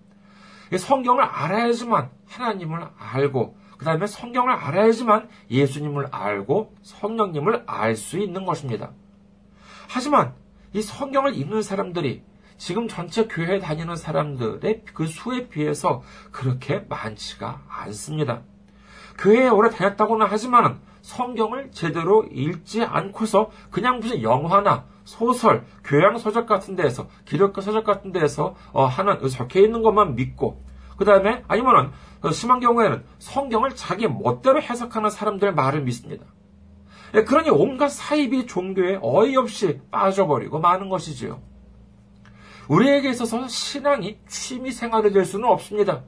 성경을 0.76 1.22
알아야지만 1.22 2.10
하나님을 2.26 2.88
알고, 2.98 3.56
그 3.76 3.84
다음에 3.84 4.06
성경을 4.06 4.52
알아야지만 4.52 5.28
예수님을 5.50 6.08
알고 6.10 6.74
성령님을 6.82 7.64
알 7.66 7.94
수 7.94 8.18
있는 8.18 8.46
것입니다. 8.46 8.92
하지만 9.88 10.34
이 10.72 10.82
성경을 10.82 11.36
읽는 11.36 11.62
사람들이 11.62 12.22
지금 12.56 12.88
전체 12.88 13.26
교회 13.26 13.58
다니는 13.58 13.96
사람들의 13.96 14.82
그 14.94 15.06
수에 15.06 15.48
비해서 15.48 16.02
그렇게 16.32 16.80
많지가 16.88 17.62
않습니다. 17.68 18.42
교회에 19.18 19.48
오래 19.48 19.70
다녔다고는 19.70 20.26
하지만 20.28 20.80
성경을 21.02 21.70
제대로 21.70 22.24
읽지 22.24 22.82
않고서 22.82 23.50
그냥 23.70 24.00
무슨 24.00 24.22
영화나 24.22 24.84
소설, 25.04 25.64
교양 25.84 26.18
서적 26.18 26.46
같은 26.46 26.74
데에서 26.74 27.08
기록과 27.24 27.60
서적 27.60 27.84
같은 27.84 28.12
데에서 28.12 28.56
어, 28.72 28.84
하는 28.86 29.26
적혀 29.28 29.60
있는 29.60 29.82
것만 29.82 30.16
믿고 30.16 30.64
그 30.96 31.04
다음에 31.04 31.44
아니면은 31.46 31.92
심한 32.32 32.58
경우에는 32.58 33.04
성경을 33.18 33.76
자기 33.76 34.08
멋대로 34.08 34.60
해석하는 34.60 35.10
사람들 35.10 35.54
말을 35.54 35.82
믿습니다. 35.82 36.24
예, 37.14 37.22
그러니 37.22 37.50
온갖 37.50 37.88
사이비 37.88 38.46
종교에 38.46 38.98
어이없이 39.00 39.80
빠져버리고 39.90 40.58
마는 40.58 40.88
것이지요. 40.88 41.40
우리에게 42.68 43.10
있어서 43.10 43.46
신앙이 43.48 44.18
취미 44.28 44.72
생활이 44.72 45.12
될 45.12 45.24
수는 45.24 45.48
없습니다. 45.48 46.02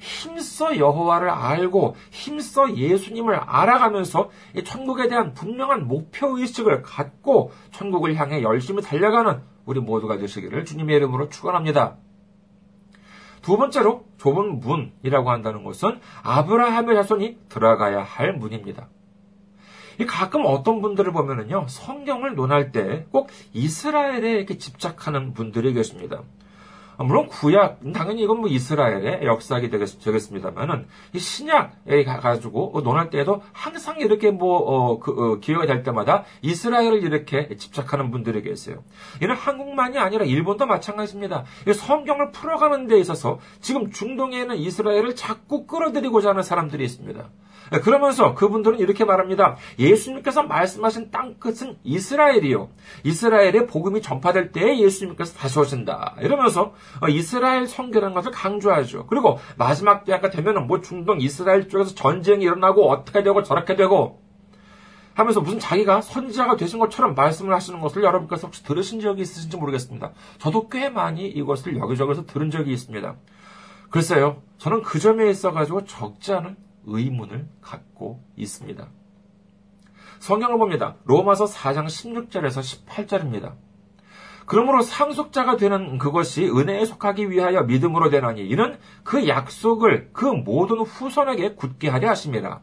힘써 0.00 0.76
여호와를 0.76 1.28
알고 1.28 1.96
힘써 2.10 2.76
예수님을 2.76 3.34
알아가면서 3.34 4.30
천국에 4.64 5.08
대한 5.08 5.34
분명한 5.34 5.88
목표 5.88 6.38
의식을 6.38 6.82
갖고 6.82 7.52
천국을 7.72 8.14
향해 8.16 8.42
열심히 8.42 8.82
달려가는 8.82 9.42
우리 9.64 9.80
모두가 9.80 10.16
되시기를 10.18 10.64
주님의 10.64 10.96
이름으로 10.96 11.28
축원합니다. 11.28 11.96
두 13.42 13.56
번째로 13.56 14.04
좁은 14.18 14.60
문이라고 14.60 15.30
한다는 15.30 15.64
것은 15.64 16.00
아브라함의 16.22 16.94
자손이 16.96 17.38
들어가야 17.48 18.02
할 18.02 18.34
문입니다. 18.34 18.88
가끔 20.06 20.42
어떤 20.44 20.80
분들을 20.80 21.12
보면은요, 21.12 21.66
성경을 21.68 22.34
논할 22.34 22.72
때 22.72 23.06
꼭 23.10 23.28
이스라엘에 23.52 24.32
이렇게 24.32 24.58
집착하는 24.58 25.32
분들이 25.34 25.72
계십니다. 25.72 26.22
물론 27.00 27.28
구약, 27.28 27.78
당연히 27.94 28.22
이건 28.22 28.40
뭐 28.40 28.48
이스라엘의 28.48 29.24
역사가 29.24 29.68
되겠, 29.68 29.86
습니다만은 29.86 30.88
신약에 31.16 32.02
가지고 32.04 32.80
논할 32.82 33.08
때에도 33.08 33.40
항상 33.52 34.00
이렇게 34.00 34.32
뭐, 34.32 34.58
어, 34.58 34.98
그, 34.98 35.12
어, 35.12 35.38
기회가 35.38 35.64
될 35.66 35.84
때마다 35.84 36.24
이스라엘을 36.42 37.04
이렇게 37.04 37.56
집착하는 37.56 38.10
분들이 38.10 38.42
계세요. 38.42 38.82
이는 39.22 39.36
한국만이 39.36 39.96
아니라 39.96 40.24
일본도 40.24 40.66
마찬가지입니다. 40.66 41.44
성경을 41.72 42.32
풀어가는 42.32 42.88
데 42.88 42.98
있어서 42.98 43.38
지금 43.60 43.92
중동에 43.92 44.40
있는 44.40 44.56
이스라엘을 44.56 45.14
자꾸 45.14 45.66
끌어들이고자 45.66 46.30
하는 46.30 46.42
사람들이 46.42 46.84
있습니다. 46.84 47.30
그러면서 47.82 48.34
그분들은 48.34 48.78
이렇게 48.78 49.04
말합니다. 49.04 49.56
예수님께서 49.78 50.42
말씀하신 50.42 51.10
땅 51.10 51.34
끝은 51.38 51.76
이스라엘이요. 51.84 52.70
이스라엘의 53.04 53.66
복음이 53.66 54.02
전파될 54.02 54.52
때에 54.52 54.78
예수님께서 54.80 55.34
다시 55.36 55.58
오신다. 55.58 56.16
이러면서 56.20 56.74
이스라엘 57.08 57.66
성계라는 57.66 58.14
것을 58.14 58.32
강조하죠. 58.32 59.06
그리고 59.06 59.38
마지막 59.56 60.04
때가 60.04 60.30
되면은 60.30 60.66
뭐 60.66 60.80
중동 60.80 61.20
이스라엘 61.20 61.68
쪽에서 61.68 61.94
전쟁이 61.94 62.44
일어나고 62.44 62.90
어떻게 62.90 63.22
되고 63.22 63.42
저렇게 63.42 63.76
되고 63.76 64.22
하면서 65.14 65.40
무슨 65.40 65.58
자기가 65.58 66.00
선지자가 66.00 66.56
되신 66.56 66.78
것처럼 66.78 67.16
말씀을 67.16 67.52
하시는 67.52 67.80
것을 67.80 68.04
여러분께서 68.04 68.46
혹시 68.46 68.62
들으신 68.62 69.00
적이 69.00 69.22
있으신지 69.22 69.56
모르겠습니다. 69.56 70.12
저도 70.38 70.68
꽤 70.68 70.90
많이 70.90 71.26
이것을 71.26 71.76
여기저기서 71.76 72.24
들은 72.24 72.52
적이 72.52 72.72
있습니다. 72.72 73.16
글쎄요, 73.90 74.42
저는 74.58 74.82
그 74.82 75.00
점에 75.00 75.28
있어가지고 75.28 75.86
적지 75.86 76.32
않은 76.34 76.56
의문을 76.88 77.48
갖고 77.60 78.22
있습니다. 78.36 78.88
성경을 80.18 80.58
봅니다. 80.58 80.96
로마서 81.04 81.44
4장 81.44 81.86
16절에서 81.86 82.86
18절입니다. 82.86 83.54
그러므로 84.46 84.80
상속자가 84.80 85.56
되는 85.56 85.98
그것이 85.98 86.48
은혜에 86.48 86.86
속하기 86.86 87.30
위하여 87.30 87.62
믿음으로 87.64 88.08
되나니 88.08 88.48
이는 88.48 88.78
그 89.04 89.28
약속을 89.28 90.10
그 90.12 90.24
모든 90.24 90.78
후손에게 90.78 91.54
굳게 91.54 91.88
하려 91.88 92.08
하심이라. 92.08 92.62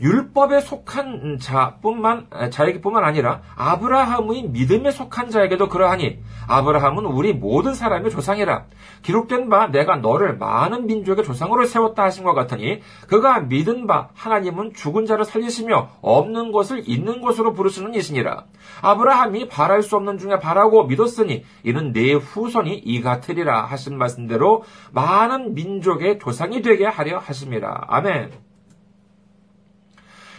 율법에 0.00 0.60
속한 0.60 1.38
자뿐만 1.40 2.28
자에게뿐만 2.50 3.04
아니라 3.04 3.42
아브라함의 3.56 4.44
믿음에 4.44 4.90
속한 4.90 5.30
자에게도 5.30 5.68
그러하니 5.68 6.18
아브라함은 6.48 7.04
우리 7.04 7.32
모든 7.32 7.74
사람의 7.74 8.10
조상이라. 8.10 8.64
기록된 9.02 9.48
바 9.48 9.68
내가 9.68 9.96
너를 9.96 10.36
많은 10.38 10.86
민족의 10.86 11.24
조상으로 11.24 11.66
세웠다 11.66 12.02
하신 12.04 12.24
것 12.24 12.34
같으니 12.34 12.80
그가 13.08 13.40
믿은 13.40 13.86
바 13.86 14.08
하나님은 14.14 14.72
죽은 14.74 15.06
자를 15.06 15.24
살리시며 15.24 15.90
없는 16.00 16.50
것을 16.52 16.88
있는 16.88 17.20
것으로 17.20 17.52
부르시는 17.52 17.94
이시니라. 17.94 18.44
아브라함이 18.82 19.48
바랄 19.48 19.82
수 19.82 19.96
없는 19.96 20.18
중에 20.18 20.38
바라고 20.38 20.84
믿었으니 20.84 21.44
이는 21.62 21.92
내 21.92 22.14
후손이 22.14 22.74
이 22.74 23.00
같으리라 23.02 23.64
하신 23.64 23.98
말씀대로 23.98 24.64
많은 24.92 25.54
민족의 25.54 26.18
조상이 26.18 26.62
되게 26.62 26.86
하려 26.86 27.18
하심이라 27.18 27.86
아멘. 27.88 28.49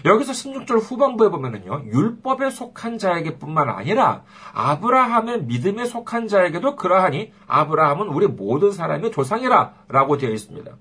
여기서 0.05 0.31
16절 0.31 0.79
후반부에 0.81 1.29
보면은요, 1.29 1.83
율법에 1.85 2.49
속한 2.49 2.97
자에게 2.97 3.37
뿐만 3.37 3.69
아니라 3.69 4.23
아브라함의 4.53 5.43
믿음에 5.43 5.85
속한 5.85 6.27
자에게도 6.27 6.75
그러하니 6.75 7.31
아브라함은 7.47 8.07
우리 8.07 8.27
모든 8.27 8.71
사람의 8.71 9.11
조상이라 9.11 9.73
라고 9.87 10.17
되어 10.17 10.31
있습니다. 10.31 10.71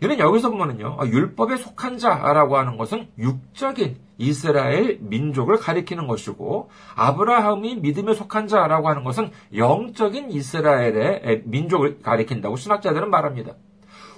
이는 0.00 0.18
여기서 0.18 0.50
보면은요, 0.50 0.96
아, 1.00 1.06
율법에 1.06 1.56
속한 1.56 1.98
자라고 1.98 2.56
하는 2.56 2.76
것은 2.76 3.08
육적인 3.18 3.98
이스라엘 4.16 4.98
민족을 5.00 5.56
가리키는 5.56 6.06
것이고, 6.06 6.70
아브라함이 6.94 7.76
믿음에 7.76 8.14
속한 8.14 8.46
자라고 8.46 8.88
하는 8.88 9.02
것은 9.02 9.30
영적인 9.56 10.30
이스라엘의 10.30 11.42
민족을 11.44 12.00
가리킨다고 12.00 12.56
신학자들은 12.56 13.10
말합니다. 13.10 13.54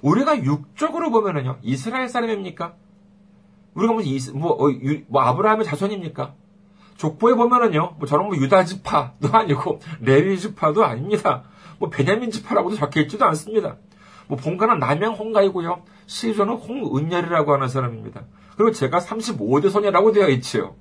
우리가 0.02 0.44
육적으로 0.44 1.11
보면은요, 1.11 1.59
이스라엘 1.62 2.09
사람입니까? 2.09 2.75
우리가 3.74 3.92
뭐, 3.92 4.02
이, 4.02 4.18
뭐, 4.34 4.52
어, 4.52 4.70
유, 4.70 5.02
뭐 5.08 5.22
아브라함의 5.22 5.64
자손입니까? 5.64 6.34
족보에 6.96 7.34
보면은요, 7.34 7.96
뭐 7.98 8.06
저런 8.06 8.26
뭐 8.26 8.36
유다 8.36 8.64
지파도 8.64 9.28
아니고 9.32 9.80
레위 10.00 10.38
지파도 10.38 10.84
아닙니다. 10.84 11.44
뭐 11.78 11.88
베냐민 11.88 12.30
지파라고도 12.30 12.76
적혀 12.76 13.00
있지도 13.00 13.24
않습니다. 13.26 13.76
뭐 14.28 14.36
본가는 14.38 14.78
남양 14.78 15.14
홍가이고요. 15.14 15.82
시조는 16.06 16.54
홍은열이라고 16.54 17.54
하는 17.54 17.68
사람입니다. 17.68 18.24
그리고 18.56 18.72
제가 18.72 18.98
35대 18.98 19.70
손이라고 19.70 20.12
되어 20.12 20.28
있지요. 20.28 20.76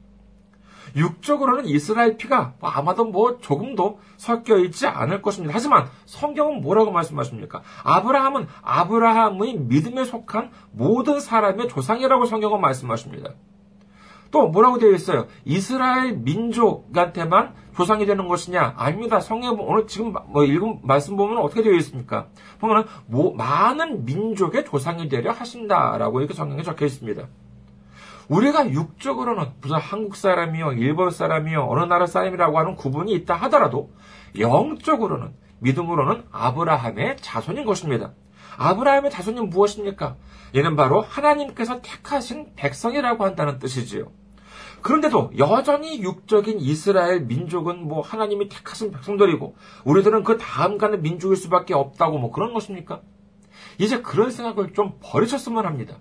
육적으로는 0.95 1.65
이스라엘 1.65 2.17
피가 2.17 2.53
뭐 2.59 2.69
아마도 2.69 3.05
뭐 3.05 3.39
조금도 3.39 3.99
섞여 4.17 4.57
있지 4.59 4.87
않을 4.87 5.21
것입니다. 5.21 5.53
하지만 5.55 5.87
성경은 6.05 6.61
뭐라고 6.61 6.91
말씀하십니까? 6.91 7.61
아브라함은 7.83 8.47
아브라함의 8.61 9.59
믿음에 9.59 10.03
속한 10.05 10.51
모든 10.71 11.19
사람의 11.19 11.69
조상이라고 11.69 12.25
성경은 12.25 12.61
말씀하십니다. 12.61 13.33
또 14.31 14.47
뭐라고 14.47 14.77
되어 14.77 14.91
있어요? 14.91 15.27
이스라엘 15.45 16.17
민족한테만 16.17 17.53
조상이 17.75 18.05
되는 18.05 18.27
것이냐? 18.27 18.73
아닙니다. 18.77 19.19
성경 19.19 19.57
오늘 19.59 19.87
지금 19.87 20.13
뭐 20.27 20.43
읽은 20.43 20.81
말씀 20.83 21.15
보면 21.15 21.37
어떻게 21.37 21.63
되어 21.63 21.73
있습니까? 21.75 22.27
보면 22.59 22.85
뭐 23.07 23.33
많은 23.33 24.05
민족의 24.05 24.65
조상이 24.65 25.07
되려 25.07 25.31
하신다라고 25.31 26.19
이렇게 26.19 26.33
성경에 26.33 26.61
적혀 26.61 26.85
있습니다. 26.85 27.27
우리가 28.29 28.69
육적으로는 28.71 29.53
무슨 29.59 29.77
한국 29.77 30.15
사람이요, 30.15 30.73
일본 30.73 31.09
사람이요, 31.09 31.67
어느 31.67 31.83
나라 31.85 32.05
사람이라고 32.05 32.59
하는 32.59 32.75
구분이 32.75 33.11
있다 33.13 33.35
하더라도 33.35 33.91
영적으로는 34.37 35.33
믿음으로는 35.59 36.25
아브라함의 36.31 37.17
자손인 37.17 37.65
것입니다. 37.65 38.13
아브라함의 38.57 39.09
자손이 39.09 39.41
무엇입니까? 39.41 40.15
얘는 40.55 40.75
바로 40.75 41.01
하나님께서 41.01 41.81
택하신 41.81 42.53
백성이라고 42.55 43.25
한다는 43.25 43.57
뜻이지요. 43.57 44.11
그런데도 44.81 45.31
여전히 45.37 46.01
육적인 46.01 46.59
이스라엘 46.59 47.21
민족은 47.21 47.87
뭐 47.87 48.01
하나님이 48.01 48.47
택하신 48.47 48.91
백성들이고 48.91 49.55
우리들은 49.85 50.23
그 50.23 50.37
다음 50.37 50.77
가는 50.77 51.01
민족일 51.01 51.35
수밖에 51.35 51.73
없다고 51.73 52.19
뭐 52.19 52.31
그런 52.31 52.53
것입니까? 52.53 53.01
이제 53.77 54.01
그런 54.01 54.29
생각을 54.29 54.73
좀 54.73 54.97
버리셨으면 55.01 55.65
합니다. 55.65 55.97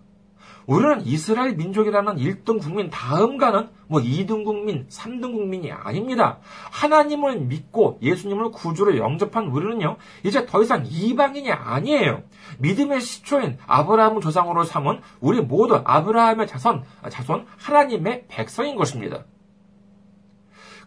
우리는 0.69 1.01
이스라엘 1.07 1.57
민족이라는 1.57 2.17
1등 2.17 2.61
국민 2.61 2.91
다음 2.91 3.39
가는 3.39 3.71
뭐 3.87 4.03
2등 4.03 4.45
국민, 4.45 4.87
3등 4.89 5.33
국민이 5.33 5.73
아닙니다. 5.73 6.41
하나님을 6.71 7.41
믿고 7.41 7.99
예수님을 8.03 8.51
구주로 8.51 8.99
영접한 8.99 9.47
우리는요, 9.47 9.97
이제 10.25 10.45
더 10.45 10.63
이상 10.63 10.85
이방인이 10.85 11.51
아니에요. 11.51 12.23
믿음의 12.59 13.01
시초인 13.01 13.57
아브라함을 13.67 14.21
조상으로 14.21 14.65
삼은 14.65 15.01
우리 15.21 15.41
모두 15.41 15.81
아브라함의 15.83 16.47
자손, 16.47 16.85
자손 17.09 17.47
하나님의 17.57 18.27
백성인 18.29 18.77
것입니다. 18.77 19.25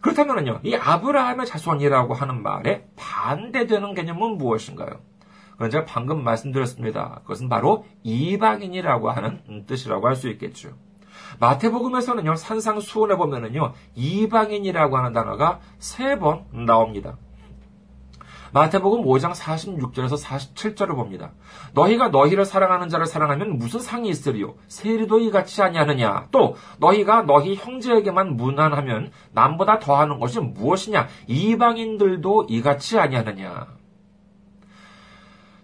그렇다면요, 0.01 0.59
이 0.63 0.75
아브라함의 0.75 1.47
자손이라고 1.47 2.13
하는 2.13 2.43
말에 2.43 2.87
반대되는 2.95 3.95
개념은 3.95 4.37
무엇인가요? 4.37 5.10
제가 5.69 5.85
방금 5.85 6.23
말씀드렸습니다. 6.23 7.19
그것은 7.23 7.49
바로 7.49 7.85
이방인이라고 8.03 9.11
하는 9.11 9.65
뜻이라고 9.67 10.07
할 10.07 10.15
수 10.15 10.29
있겠죠. 10.29 10.69
마태복음에서는요, 11.39 12.35
산상수훈에 12.35 13.15
보면은요, 13.15 13.73
이방인이라고 13.95 14.97
하는 14.97 15.13
단어가 15.13 15.59
세 15.79 16.17
번 16.19 16.45
나옵니다. 16.51 17.17
마태복음 18.53 19.05
5장 19.05 19.31
46절에서 19.33 20.21
47절을 20.21 20.95
봅니다. 20.95 21.31
너희가 21.73 22.09
너희를 22.09 22.43
사랑하는 22.43 22.89
자를 22.89 23.05
사랑하면 23.05 23.57
무슨 23.57 23.79
상이 23.79 24.09
있으리요? 24.09 24.55
세리도 24.67 25.19
이같이 25.21 25.61
아니하느냐? 25.61 26.27
또 26.31 26.57
너희가 26.79 27.21
너희 27.21 27.55
형제에게만 27.55 28.35
무난하면 28.35 29.11
남보다 29.31 29.79
더하는 29.79 30.19
것이 30.19 30.41
무엇이냐? 30.41 31.07
이방인들도 31.27 32.47
이같이 32.49 32.99
아니하느냐? 32.99 33.67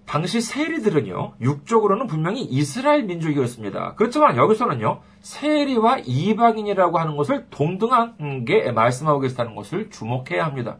당시 0.07 0.39
세리들은요, 0.39 1.33
육적으로는 1.41 2.07
분명히 2.07 2.41
이스라엘 2.41 3.03
민족이었습니다. 3.03 3.95
그렇지만 3.97 4.37
여기서는요, 4.37 5.01
세리와 5.19 5.99
이방인이라고 6.05 6.97
하는 6.97 7.17
것을 7.17 7.47
동등한 7.49 8.45
게 8.45 8.71
말씀하고 8.71 9.19
계시다는 9.19 9.53
것을 9.53 9.89
주목해야 9.89 10.45
합니다. 10.45 10.77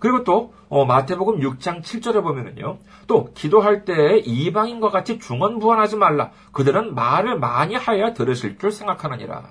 그리고 0.00 0.24
또 0.24 0.54
어, 0.70 0.86
마태복음 0.86 1.40
6장 1.40 1.82
7절에 1.82 2.22
보면은요. 2.22 2.78
또 3.06 3.30
기도할 3.34 3.84
때 3.84 4.18
이방인과 4.18 4.88
같이 4.88 5.18
중언부언하지 5.18 5.96
말라. 5.96 6.30
그들은 6.52 6.94
말을 6.94 7.38
많이 7.38 7.74
하여 7.74 8.14
들으실 8.14 8.58
줄 8.58 8.72
생각하느니라. 8.72 9.50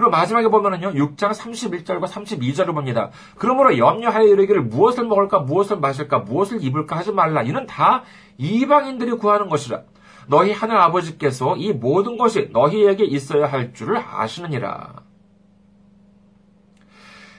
그리고 0.00 0.12
마지막에 0.12 0.48
보면은요, 0.48 0.92
6장 0.92 1.34
31절과 1.34 2.06
32절을 2.06 2.72
봅니다. 2.72 3.10
그러므로 3.36 3.76
염려하여 3.76 4.28
이르기를 4.28 4.62
무엇을 4.62 5.04
먹을까, 5.04 5.40
무엇을 5.40 5.78
마실까, 5.78 6.20
무엇을 6.20 6.64
입을까 6.64 6.96
하지 6.96 7.12
말라. 7.12 7.42
이는 7.42 7.66
다 7.66 8.04
이방인들이 8.38 9.12
구하는 9.18 9.50
것이라. 9.50 9.82
너희 10.26 10.52
하늘 10.52 10.78
아버지께서 10.78 11.54
이 11.56 11.74
모든 11.74 12.16
것이 12.16 12.48
너희에게 12.50 13.04
있어야 13.04 13.44
할 13.44 13.74
줄을 13.74 13.98
아시느니라. 13.98 15.09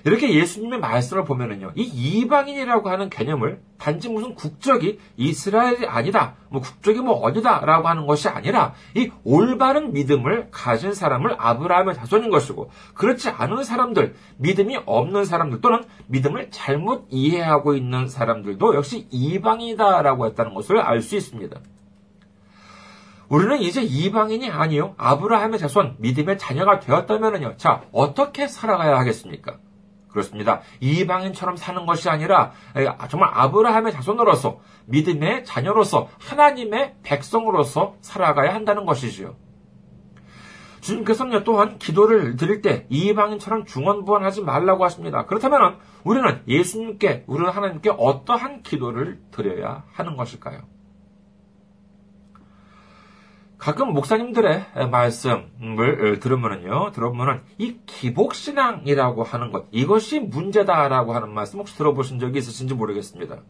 이렇게 0.04 0.34
예수님의 0.34 0.80
말씀을 0.80 1.26
보면은요, 1.26 1.74
이 1.76 1.84
이방인이라고 1.84 2.90
하는 2.90 3.10
개념을 3.10 3.62
단지 3.78 4.10
무슨 4.10 4.36
국적이 4.36 5.00
이스라엘이 5.18 5.86
아니다, 5.86 6.36
뭐 6.50 6.62
국적이 6.62 7.02
뭐 7.02 7.16
어디다라고 7.16 7.88
하는 7.88 8.06
것이 8.06 8.30
아니라 8.30 8.74
이 8.96 9.12
올바른 9.24 9.94
믿음을 9.94 10.50
가진 10.52 10.94
사람을 10.94 11.36
아브라함의 11.38 11.96
자손인 11.96 12.30
것이고 12.30 12.70
그렇지 12.94 13.30
않은 13.30 13.64
사람들, 13.64 14.16
믿음이 14.38 14.80
없는 14.86 15.26
사람들 15.26 15.62
또는 15.62 15.84
믿음을 16.08 16.52
잘못 16.52 17.08
이해하고 17.10 17.76
있는 17.76 18.08
사람들도 18.08 18.76
역시 18.76 19.08
이방이다라고 19.12 20.28
했다는 20.28 20.54
것을 20.54 20.80
알 20.80 21.02
수 21.02 21.16
있습니다. 21.16 21.60
우리는 23.28 23.62
이제 23.62 23.82
이방인이 23.82 24.50
아니요. 24.50 24.94
아브라함의 24.98 25.58
자손, 25.58 25.96
믿음의 26.00 26.38
자녀가 26.38 26.80
되었다면요. 26.80 27.56
자, 27.56 27.82
어떻게 27.94 28.48
살아가야 28.48 28.98
하겠습니까? 29.00 29.58
그렇습니다. 30.12 30.62
이방인처럼 30.82 31.56
사는 31.56 31.86
것이 31.86 32.10
아니라 32.10 32.52
정말 33.10 33.30
아브라함의 33.34 33.94
자손으로서 33.94 34.60
믿음의 34.86 35.46
자녀로서 35.46 36.10
하나님의 36.20 36.96
백성으로서 37.04 37.96
살아가야 38.02 38.54
한다는 38.54 38.86
것이지요. 38.86 39.36
주님께서는 40.82 41.44
또한 41.44 41.78
기도를 41.78 42.36
드릴 42.38 42.62
때 42.62 42.88
이방인처럼 42.90 43.66
중언부언하지 43.66 44.42
말라고 44.42 44.84
하십니다. 44.84 45.26
그렇다면 45.28 45.78
우리는 46.04 46.42
예수님께, 46.48 47.26
우리는 47.28 47.52
하나님께 47.52 47.92
어떠한 47.96 48.64
기도를 48.64 49.22
드려야 49.30 49.84
하는 49.94 50.18
것일까요? 50.18 50.71
가끔 53.62 53.94
목사님들의 53.94 54.90
말씀을 54.90 56.20
들으면은요, 56.20 56.94
들어보면은 56.94 57.44
이 57.60 57.78
기복신앙이라고 57.86 59.22
하는 59.22 59.52
것, 59.52 59.68
이것이 59.70 60.20
문제다라고 60.20 61.14
하는 61.14 61.32
말씀 61.32 61.60
혹시 61.60 61.78
들어보신 61.78 62.18
적이 62.18 62.40
있으신지 62.40 62.74
모르겠습니다. 62.74 63.44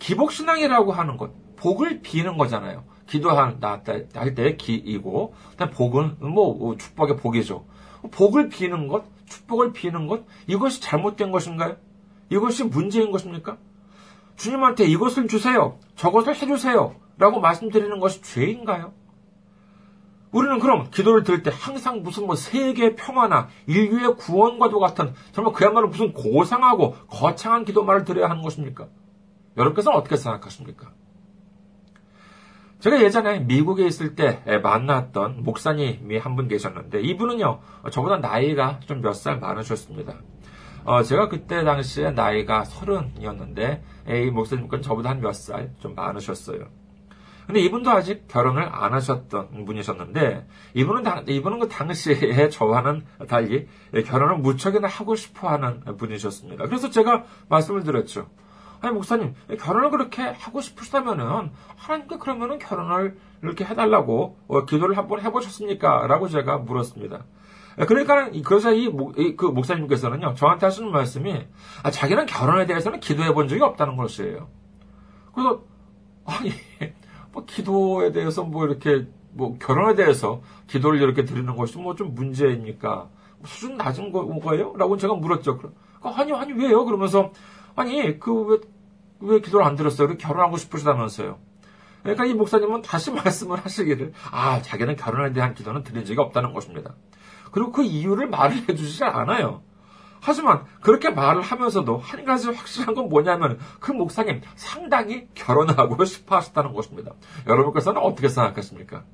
기복신앙이라고 0.00 0.90
하는 0.90 1.16
것, 1.16 1.30
복을 1.54 2.00
비는 2.02 2.38
거잖아요. 2.38 2.82
기도한다 3.06 3.84
할때 4.16 4.56
기이고, 4.56 5.34
복은 5.74 6.16
뭐 6.18 6.76
축복의 6.76 7.16
복이죠. 7.18 7.66
복을 8.10 8.48
비는 8.48 8.88
것, 8.88 9.04
축복을 9.26 9.72
비는 9.72 10.08
것, 10.08 10.24
이것이 10.48 10.80
잘못된 10.80 11.30
것인가요? 11.30 11.76
이것이 12.30 12.64
문제인 12.64 13.12
것입니까? 13.12 13.58
주님한테 14.34 14.86
이것을 14.86 15.28
주세요, 15.28 15.78
저것을 15.94 16.34
해주세요, 16.34 16.96
라고 17.16 17.38
말씀드리는 17.38 18.00
것이 18.00 18.22
죄인가요? 18.22 18.98
우리는 20.32 20.58
그럼 20.60 20.90
기도를 20.90 21.24
드릴 21.24 21.42
때 21.42 21.50
항상 21.52 22.02
무슨 22.02 22.26
뭐 22.26 22.36
세계 22.36 22.94
평화나 22.94 23.48
인류의 23.66 24.14
구원과도 24.16 24.78
같은 24.78 25.12
정말 25.32 25.52
그야말로 25.52 25.88
무슨 25.88 26.12
고상하고 26.12 26.94
거창한 27.08 27.64
기도말을 27.64 28.04
드려야 28.04 28.30
하는 28.30 28.42
것입니까? 28.42 28.86
여러분께서는 29.56 29.98
어떻게 29.98 30.16
생각하십니까? 30.16 30.92
제가 32.78 33.02
예전에 33.02 33.40
미국에 33.40 33.84
있을 33.86 34.14
때 34.14 34.42
만났던 34.62 35.42
목사님이 35.42 36.16
한 36.18 36.34
분 36.36 36.48
계셨는데 36.48 37.00
이분은요 37.02 37.60
저보다 37.90 38.18
나이가 38.18 38.80
좀 38.86 39.02
몇 39.02 39.12
살 39.14 39.38
많으셨습니다. 39.40 40.14
어, 40.84 41.02
제가 41.02 41.28
그때 41.28 41.62
당시에 41.62 42.12
나이가 42.12 42.64
서른이었는데 42.64 43.82
이 44.08 44.30
목사님께는 44.30 44.82
저보다 44.82 45.10
한 45.10 45.20
몇 45.20 45.34
살 45.34 45.72
좀 45.80 45.94
많으셨어요. 45.94 46.68
근데 47.50 47.62
이분도 47.62 47.90
아직 47.90 48.28
결혼을 48.28 48.62
안 48.70 48.92
하셨던 48.92 49.64
분이셨는데, 49.64 50.46
이분은, 50.74 51.02
당, 51.02 51.24
이분은 51.26 51.58
그 51.58 51.68
당시에 51.68 52.48
저와는 52.48 53.04
달리 53.26 53.66
결혼을 54.06 54.36
무척이나 54.36 54.86
하고 54.86 55.16
싶어 55.16 55.48
하는 55.48 55.82
분이셨습니다. 55.96 56.66
그래서 56.66 56.90
제가 56.90 57.24
말씀을 57.48 57.82
드렸죠. 57.82 58.28
아니, 58.80 58.94
목사님, 58.94 59.34
결혼을 59.58 59.90
그렇게 59.90 60.22
하고 60.22 60.60
싶으시다면은, 60.60 61.50
하나님께 61.74 62.18
그러면은 62.18 62.60
결혼을 62.60 63.18
이렇게 63.42 63.64
해달라고 63.64 64.38
어, 64.46 64.64
기도를 64.64 64.96
한번 64.96 65.20
해보셨습니까? 65.20 66.06
라고 66.06 66.28
제가 66.28 66.58
물었습니다. 66.58 67.24
그러니까, 67.88 68.30
그래서 68.44 68.72
이, 68.72 68.88
그 69.36 69.46
목사님께서는요, 69.46 70.34
저한테 70.34 70.66
하시는 70.66 70.88
말씀이, 70.92 71.48
아, 71.82 71.90
자기는 71.90 72.26
결혼에 72.26 72.66
대해서는 72.66 73.00
기도해 73.00 73.34
본 73.34 73.48
적이 73.48 73.62
없다는 73.62 73.96
것이에요. 73.96 74.46
그래서, 75.34 75.64
아니, 76.24 76.52
뭐 77.32 77.44
기도에 77.44 78.12
대해서 78.12 78.42
뭐 78.44 78.66
이렇게 78.66 79.06
뭐 79.32 79.56
결혼에 79.58 79.94
대해서 79.94 80.42
기도를 80.66 81.00
이렇게 81.00 81.24
드리는 81.24 81.54
것이 81.56 81.78
뭐 81.78 81.94
좀 81.94 82.14
문제입니까? 82.14 83.08
수준 83.44 83.76
낮은 83.76 84.12
거예요? 84.12 84.74
라고 84.76 84.96
제가 84.96 85.14
물었죠. 85.14 85.58
그러니까 85.58 85.80
아니 86.20 86.32
아니 86.32 86.52
왜요? 86.52 86.84
그러면서 86.84 87.32
아니 87.76 88.18
그 88.18 88.32
왜 88.46 88.58
왜 89.22 89.40
기도를 89.40 89.66
안 89.66 89.76
드렸어요? 89.76 90.16
결혼하고 90.16 90.56
싶으시다면서요. 90.56 91.38
그러니까 92.02 92.24
이 92.24 92.32
목사님은 92.32 92.80
다시 92.80 93.10
말씀을 93.12 93.58
하시기를 93.62 94.12
아 94.30 94.62
자기는 94.62 94.96
결혼에 94.96 95.32
대한 95.34 95.54
기도는 95.54 95.82
드린 95.84 96.06
적이 96.06 96.20
없다는 96.20 96.54
것입니다. 96.54 96.94
그리고 97.52 97.70
그 97.70 97.82
이유를 97.84 98.28
말을 98.30 98.56
해주지 98.68 99.04
않아요. 99.04 99.60
하지만 100.20 100.64
그렇게 100.80 101.10
말을 101.10 101.42
하면서도 101.42 101.98
한 101.98 102.24
가지 102.24 102.50
확실한 102.50 102.94
건 102.94 103.08
뭐냐면 103.08 103.58
그 103.80 103.92
목사님 103.92 104.42
상당히 104.54 105.28
결혼하고 105.34 106.02
싶어 106.04 106.36
하셨다는 106.36 106.72
것입니다. 106.72 107.12
여러분께서는 107.46 108.00
어떻게 108.00 108.28
생각하십니까? 108.28 109.04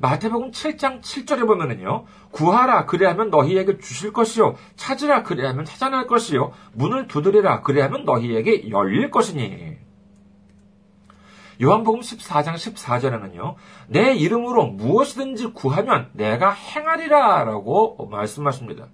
마태복음 0.00 0.52
7장 0.52 1.00
7절에 1.02 1.46
보면은요, 1.46 2.06
구하라 2.30 2.86
그래야면 2.86 3.30
너희에게 3.30 3.78
주실 3.78 4.12
것이요, 4.12 4.56
찾으라 4.76 5.22
그래야면 5.22 5.64
찾아낼 5.64 6.06
것이요, 6.06 6.52
문을 6.72 7.08
두드리라 7.08 7.60
그래야면 7.60 8.04
너희에게 8.04 8.70
열릴 8.70 9.10
것이니. 9.10 9.76
요한복음 11.62 12.00
14장 12.00 12.54
14절에는요, 12.54 13.54
내 13.88 14.14
이름으로 14.14 14.66
무엇이든지 14.68 15.52
구하면 15.52 16.08
내가 16.14 16.50
행하리라 16.50 17.44
라고 17.44 18.08
말씀하십니다. 18.10 18.88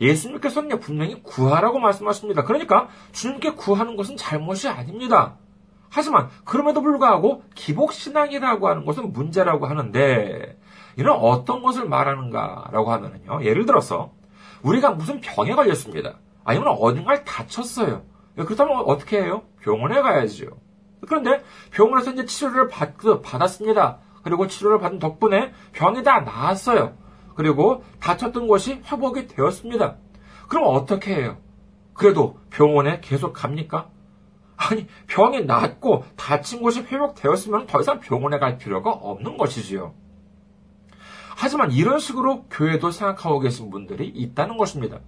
예수님께서는 0.00 0.78
분명히 0.80 1.22
구하라고 1.22 1.78
말씀하십니다. 1.78 2.44
그러니까 2.44 2.88
주님께 3.12 3.52
구하는 3.52 3.96
것은 3.96 4.16
잘못이 4.16 4.68
아닙니다. 4.68 5.36
하지만 5.90 6.28
그럼에도 6.44 6.82
불구하고 6.82 7.42
기복신앙이라고 7.54 8.68
하는 8.68 8.84
것은 8.84 9.12
문제라고 9.12 9.66
하는데 9.66 10.58
이런 10.96 11.18
어떤 11.18 11.62
것을 11.62 11.88
말하는가라고 11.88 12.92
하면요. 12.92 13.44
예를 13.44 13.66
들어서 13.66 14.12
우리가 14.62 14.90
무슨 14.90 15.20
병에 15.20 15.54
걸렸습니다. 15.54 16.18
아니면 16.44 16.68
어딘가를 16.78 17.24
다쳤어요. 17.24 18.02
그렇다면 18.36 18.82
어떻게 18.86 19.22
해요? 19.22 19.42
병원에 19.60 20.00
가야지요. 20.00 20.50
그런데 21.06 21.42
병원에서 21.70 22.12
이제 22.12 22.24
치료를 22.24 22.68
받, 22.68 22.94
받았습니다. 23.22 23.98
그리고 24.22 24.46
치료를 24.46 24.78
받은 24.78 24.98
덕분에 24.98 25.52
병이 25.72 26.02
다 26.02 26.20
나았어요. 26.20 26.94
그리고 27.38 27.84
다쳤던 28.00 28.48
것이 28.48 28.82
회복이 28.84 29.28
되었습니다. 29.28 29.94
그럼 30.48 30.74
어떻게 30.74 31.14
해요? 31.14 31.36
그래도 31.94 32.36
병원에 32.50 32.98
계속 33.00 33.32
갑니까? 33.32 33.88
아니, 34.56 34.88
병이 35.06 35.44
낫고 35.44 36.04
다친 36.16 36.60
곳이 36.60 36.80
회복되었으면 36.80 37.68
더 37.68 37.80
이상 37.80 38.00
병원에 38.00 38.40
갈 38.40 38.58
필요가 38.58 38.90
없는 38.90 39.36
것이지요. 39.36 39.94
하지만 41.36 41.70
이런 41.70 42.00
식으로 42.00 42.42
교회도 42.50 42.90
생각하고 42.90 43.38
계신 43.38 43.70
분들이 43.70 44.08
있다는 44.08 44.56
것입니다. 44.56 44.98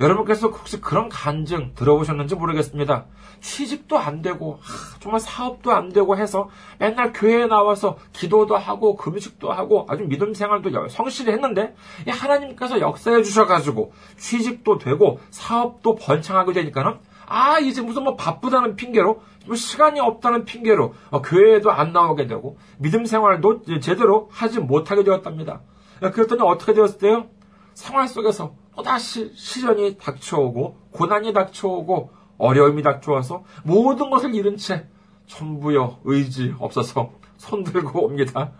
여러분께서 0.00 0.48
혹시 0.48 0.80
그런 0.80 1.10
간증 1.10 1.72
들어보셨는지 1.74 2.34
모르겠습니다. 2.34 3.04
취직도 3.40 3.98
안 3.98 4.22
되고, 4.22 4.58
정말 4.98 5.20
사업도 5.20 5.72
안 5.72 5.90
되고 5.90 6.16
해서 6.16 6.48
맨날 6.78 7.12
교회에 7.12 7.46
나와서 7.46 7.98
기도도 8.12 8.56
하고, 8.56 8.96
금식도 8.96 9.52
하고, 9.52 9.86
아주 9.90 10.04
믿음 10.04 10.32
생활도 10.32 10.88
성실히 10.88 11.32
했는데, 11.32 11.74
하나님께서 12.08 12.80
역사해 12.80 13.22
주셔가지고, 13.22 13.92
취직도 14.16 14.78
되고, 14.78 15.20
사업도 15.30 15.96
번창하게 15.96 16.54
되니까는, 16.54 16.98
아, 17.26 17.58
이제 17.58 17.82
무슨 17.82 18.04
뭐 18.04 18.16
바쁘다는 18.16 18.76
핑계로, 18.76 19.20
뭐 19.46 19.54
시간이 19.54 20.00
없다는 20.00 20.46
핑계로, 20.46 20.94
어, 21.10 21.22
교회에도 21.22 21.70
안 21.70 21.92
나오게 21.92 22.26
되고, 22.26 22.58
믿음 22.78 23.04
생활도 23.04 23.80
제대로 23.80 24.28
하지 24.32 24.60
못하게 24.60 25.04
되었답니다. 25.04 25.60
그랬더니 26.00 26.40
어떻게 26.42 26.72
되었어요? 26.72 27.26
생활 27.74 28.08
속에서 28.08 28.54
또다시 28.76 29.32
시련이 29.34 29.98
닥쳐오고 29.98 30.78
고난이 30.92 31.32
닥쳐오고 31.32 32.12
어려움이 32.38 32.82
닥쳐와서 32.82 33.44
모든 33.64 34.10
것을 34.10 34.34
잃은 34.34 34.56
채 34.56 34.86
전부여 35.26 36.00
의지 36.04 36.54
없어서 36.58 37.12
손들고 37.36 38.04
옵니다. 38.04 38.52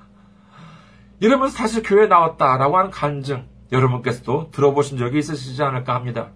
이러면서 1.20 1.56
다시 1.56 1.82
교회에 1.82 2.06
나왔다라고 2.06 2.78
하는 2.78 2.90
간증 2.90 3.46
여러분께서도 3.72 4.50
들어보신 4.50 4.98
적이 4.98 5.18
있으시지 5.18 5.62
않을까 5.62 5.94
합니다. 5.94 6.30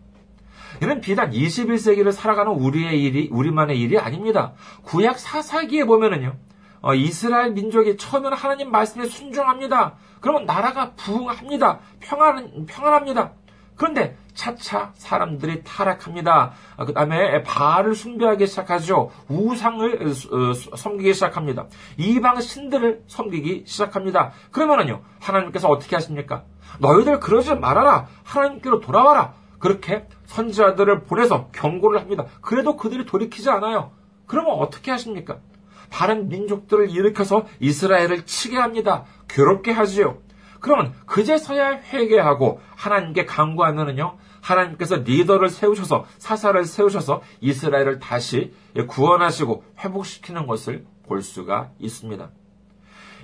이는 0.82 1.00
비단 1.00 1.30
21세기를 1.30 2.12
살아가는 2.12 2.52
우리의 2.52 3.02
일이 3.02 3.28
우리만의 3.30 3.78
일이 3.78 3.98
아닙니다. 3.98 4.54
구약 4.82 5.18
사사기에 5.18 5.84
보면은요. 5.84 6.36
어, 6.82 6.94
이스라엘 6.94 7.52
민족이 7.52 7.96
처음에는 7.96 8.36
하나님 8.36 8.70
말씀에 8.70 9.06
순종합니다. 9.06 9.94
그러면 10.20 10.44
나라가 10.44 10.92
부흥합니다. 10.92 11.80
평안 12.00 12.66
평안합니다. 12.66 13.32
그런데 13.76 14.16
차차 14.34 14.92
사람들이 14.94 15.62
타락합니다. 15.62 16.52
아, 16.76 16.84
그 16.84 16.92
다음에 16.92 17.42
바알을 17.42 17.94
숭배하기 17.94 18.46
시작하죠. 18.46 19.10
우상을 19.28 20.06
어, 20.06 20.76
섬기기 20.76 21.14
시작합니다. 21.14 21.66
이방 21.96 22.40
신들을 22.40 23.04
섬기기 23.06 23.64
시작합니다. 23.66 24.32
그러면은요, 24.50 25.02
하나님께서 25.20 25.68
어떻게 25.68 25.96
하십니까? 25.96 26.44
너희들 26.80 27.20
그러지 27.20 27.54
말아라. 27.54 28.08
하나님께로 28.24 28.80
돌아와라. 28.80 29.34
그렇게 29.58 30.06
선지자들을 30.26 31.04
보내서 31.04 31.48
경고를 31.52 32.00
합니다. 32.00 32.26
그래도 32.40 32.76
그들이 32.76 33.06
돌이키지 33.06 33.48
않아요. 33.50 33.92
그러면 34.26 34.52
어떻게 34.58 34.90
하십니까? 34.90 35.38
다른 35.90 36.28
민족들을 36.28 36.90
일으켜서 36.90 37.46
이스라엘을 37.60 38.26
치게 38.26 38.58
합니다. 38.58 39.04
괴롭게 39.28 39.70
하지요. 39.70 40.18
그러면 40.64 40.94
그제서야 41.04 41.82
회개하고 41.92 42.58
하나님께 42.74 43.26
강구하면은요, 43.26 44.16
하나님께서 44.40 44.96
리더를 44.96 45.50
세우셔서 45.50 46.06
사사를 46.16 46.64
세우셔서 46.64 47.20
이스라엘을 47.42 47.98
다시 47.98 48.54
구원하시고 48.88 49.62
회복시키는 49.80 50.46
것을 50.46 50.86
볼 51.06 51.20
수가 51.20 51.68
있습니다. 51.78 52.30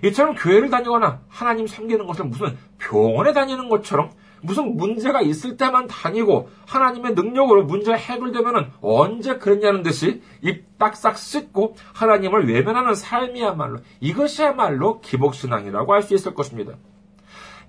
이처럼 0.04 0.34
교회를 0.34 0.68
다니거나 0.68 1.22
하나님 1.28 1.66
섬기는 1.66 2.06
것을 2.06 2.26
무슨 2.26 2.58
병원에 2.76 3.32
다니는 3.32 3.70
것처럼 3.70 4.10
무슨 4.42 4.76
문제가 4.76 5.22
있을 5.22 5.56
때만 5.56 5.86
다니고 5.86 6.50
하나님의 6.66 7.14
능력으로 7.14 7.64
문제가 7.64 7.96
해결되면은 7.96 8.66
언제 8.82 9.38
그랬냐는 9.38 9.82
듯이 9.82 10.20
입 10.42 10.76
딱싹 10.76 11.16
씻고 11.16 11.76
하나님을 11.94 12.52
외면하는 12.52 12.94
삶이야말로 12.94 13.78
이것이야말로 14.00 15.00
기복신앙이라고 15.00 15.94
할 15.94 16.02
수 16.02 16.14
있을 16.14 16.34
것입니다. 16.34 16.74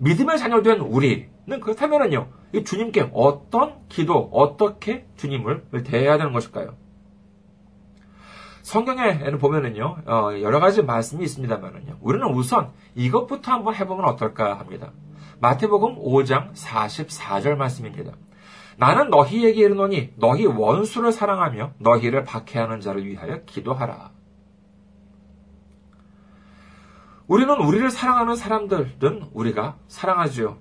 믿음의 0.01 0.39
자녀된 0.39 0.79
우리는 0.79 1.29
그렇다면은요, 1.61 2.27
주님께 2.65 3.11
어떤 3.13 3.87
기도, 3.87 4.29
어떻게 4.33 5.05
주님을 5.15 5.83
대해야 5.83 6.17
되는 6.17 6.33
것일까요? 6.33 6.75
성경에는 8.63 9.37
보면은요, 9.37 9.97
어, 10.07 10.29
여러 10.41 10.59
가지 10.59 10.81
말씀이 10.81 11.23
있습니다만은요, 11.23 11.99
우리는 12.01 12.27
우선 12.33 12.71
이것부터 12.95 13.51
한번 13.51 13.75
해보면 13.75 14.05
어떨까 14.05 14.57
합니다. 14.57 14.91
마태복음 15.39 15.97
5장 15.97 16.53
44절 16.53 17.55
말씀입니다. 17.55 18.13
나는 18.77 19.11
너희에게 19.11 19.61
이르노니 19.61 20.13
너희 20.15 20.47
원수를 20.47 21.11
사랑하며 21.11 21.73
너희를 21.77 22.23
박해하는 22.23 22.79
자를 22.79 23.05
위하여 23.05 23.43
기도하라. 23.45 24.11
우리는 27.31 27.61
우리를 27.61 27.89
사랑하는 27.89 28.35
사람들은 28.35 29.29
우리가 29.31 29.77
사랑하지요. 29.87 30.57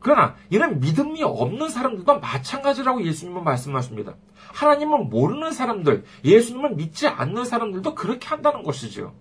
그러나 0.00 0.36
이는 0.48 0.80
믿음이 0.80 1.22
없는 1.22 1.68
사람들도 1.68 2.18
마찬가지라고 2.18 3.04
예수님은 3.04 3.44
말씀하십니다. 3.44 4.14
하나님을 4.54 5.00
모르는 5.00 5.52
사람들, 5.52 6.04
예수님을 6.24 6.76
믿지 6.76 7.08
않는 7.08 7.44
사람들도 7.44 7.94
그렇게 7.94 8.26
한다는 8.26 8.62
것이지요. 8.62 9.12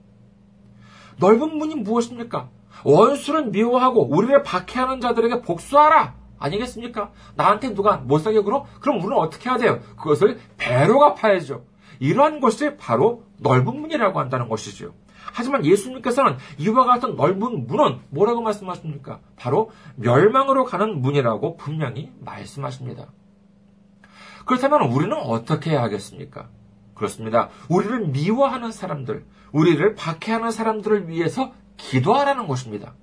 넓은 1.20 1.58
문이 1.58 1.76
무엇입니까? 1.76 2.50
원수를 2.86 3.48
미워하고 3.48 4.08
우리를 4.08 4.42
박해하는 4.44 5.02
자들에게 5.02 5.42
복수하라! 5.42 6.16
아니겠습니까? 6.40 7.12
나한테 7.36 7.74
누가 7.74 8.02
굴어? 8.02 8.66
그럼 8.80 9.00
우리는 9.00 9.18
어떻게 9.18 9.50
해야 9.50 9.58
돼요? 9.58 9.82
그것을 9.98 10.40
배로 10.56 11.00
갚아야죠. 11.00 11.66
이러한 12.00 12.40
것이 12.40 12.78
바로 12.78 13.26
넓은 13.40 13.82
문이라고 13.82 14.22
한다는 14.22 14.48
것이죠. 14.48 14.94
하지만 15.32 15.66
예수님께서는 15.66 16.38
이와 16.58 16.86
같은 16.86 17.16
넓은 17.16 17.68
문은 17.68 18.00
뭐라고 18.10 18.42
말씀하십니까? 18.42 19.20
바로 19.36 19.72
멸망으로 19.96 20.66
가는 20.66 21.02
문이라고 21.02 21.58
분명히 21.58 22.12
말씀하십니다. 22.20 23.08
그렇다면 24.46 24.92
우리는 24.92 25.16
어떻게 25.16 25.72
해야 25.72 25.84
하겠습니까? 25.84 26.50
그렇습니다. 26.94 27.50
우리를 27.70 28.08
미워하는 28.08 28.72
사람들, 28.72 29.26
우리를 29.52 29.96
박해하는 29.96 30.52
사람들을 30.52 31.10
위해서 31.10 31.54
기도하라는 31.78 32.48
것입니다. 32.48 32.94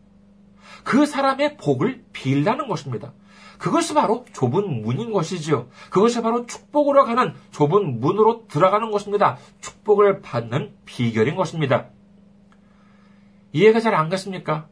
그 0.85 1.07
사람의 1.07 1.57
복을 1.57 2.05
빌라는 2.13 2.69
것입니다. 2.69 3.13
그것이 3.59 3.93
바로 3.93 4.25
좁은 4.33 4.83
문인 4.83 5.13
것이지요. 5.13 5.69
그것이 5.91 6.23
바로 6.23 6.47
축복으로 6.47 7.05
가는 7.05 7.35
좁은 7.51 8.01
문으로 8.01 8.47
들어가는 8.49 8.91
것입니다. 8.91 9.37
축복을 9.61 10.23
받는 10.23 10.75
비결인 10.87 11.37
것입니다. 11.37 11.89
이해가 13.53 13.81
잘 13.81 13.95
안 13.95 14.09
갔습니까? 14.09 14.69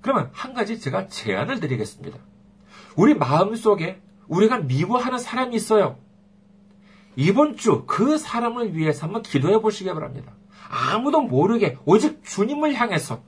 그러면 0.00 0.30
한 0.32 0.54
가지 0.54 0.78
제가 0.80 1.08
제안을 1.08 1.60
드리겠습니다. 1.60 2.18
우리 2.96 3.14
마음 3.14 3.54
속에 3.54 4.00
우리가 4.28 4.58
미워하는 4.58 5.18
사람이 5.18 5.54
있어요. 5.56 5.98
이번 7.16 7.56
주 7.56 7.86
그 7.86 8.18
사람을 8.18 8.74
위해서 8.76 9.06
한번 9.06 9.22
기도해 9.22 9.60
보시기 9.60 9.88
바랍니다. 9.92 10.32
아무도 10.68 11.20
모르게 11.22 11.78
오직 11.84 12.24
주님을 12.24 12.74
향해서 12.74 13.22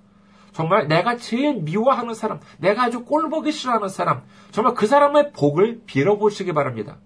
정말 0.53 0.89
내가 0.89 1.17
제일 1.17 1.63
미워하는 1.63 2.15
사람, 2.15 2.41
내가 2.59 2.85
아주 2.85 3.05
꼴보기 3.05 3.53
싫어하는 3.53 3.89
사람, 3.89 4.23
정말 4.51 4.75
그 4.75 4.87
사람의 4.87 5.33
복을 5.33 5.83
빌어보시기 5.87 6.53
바랍니다. 6.55 6.99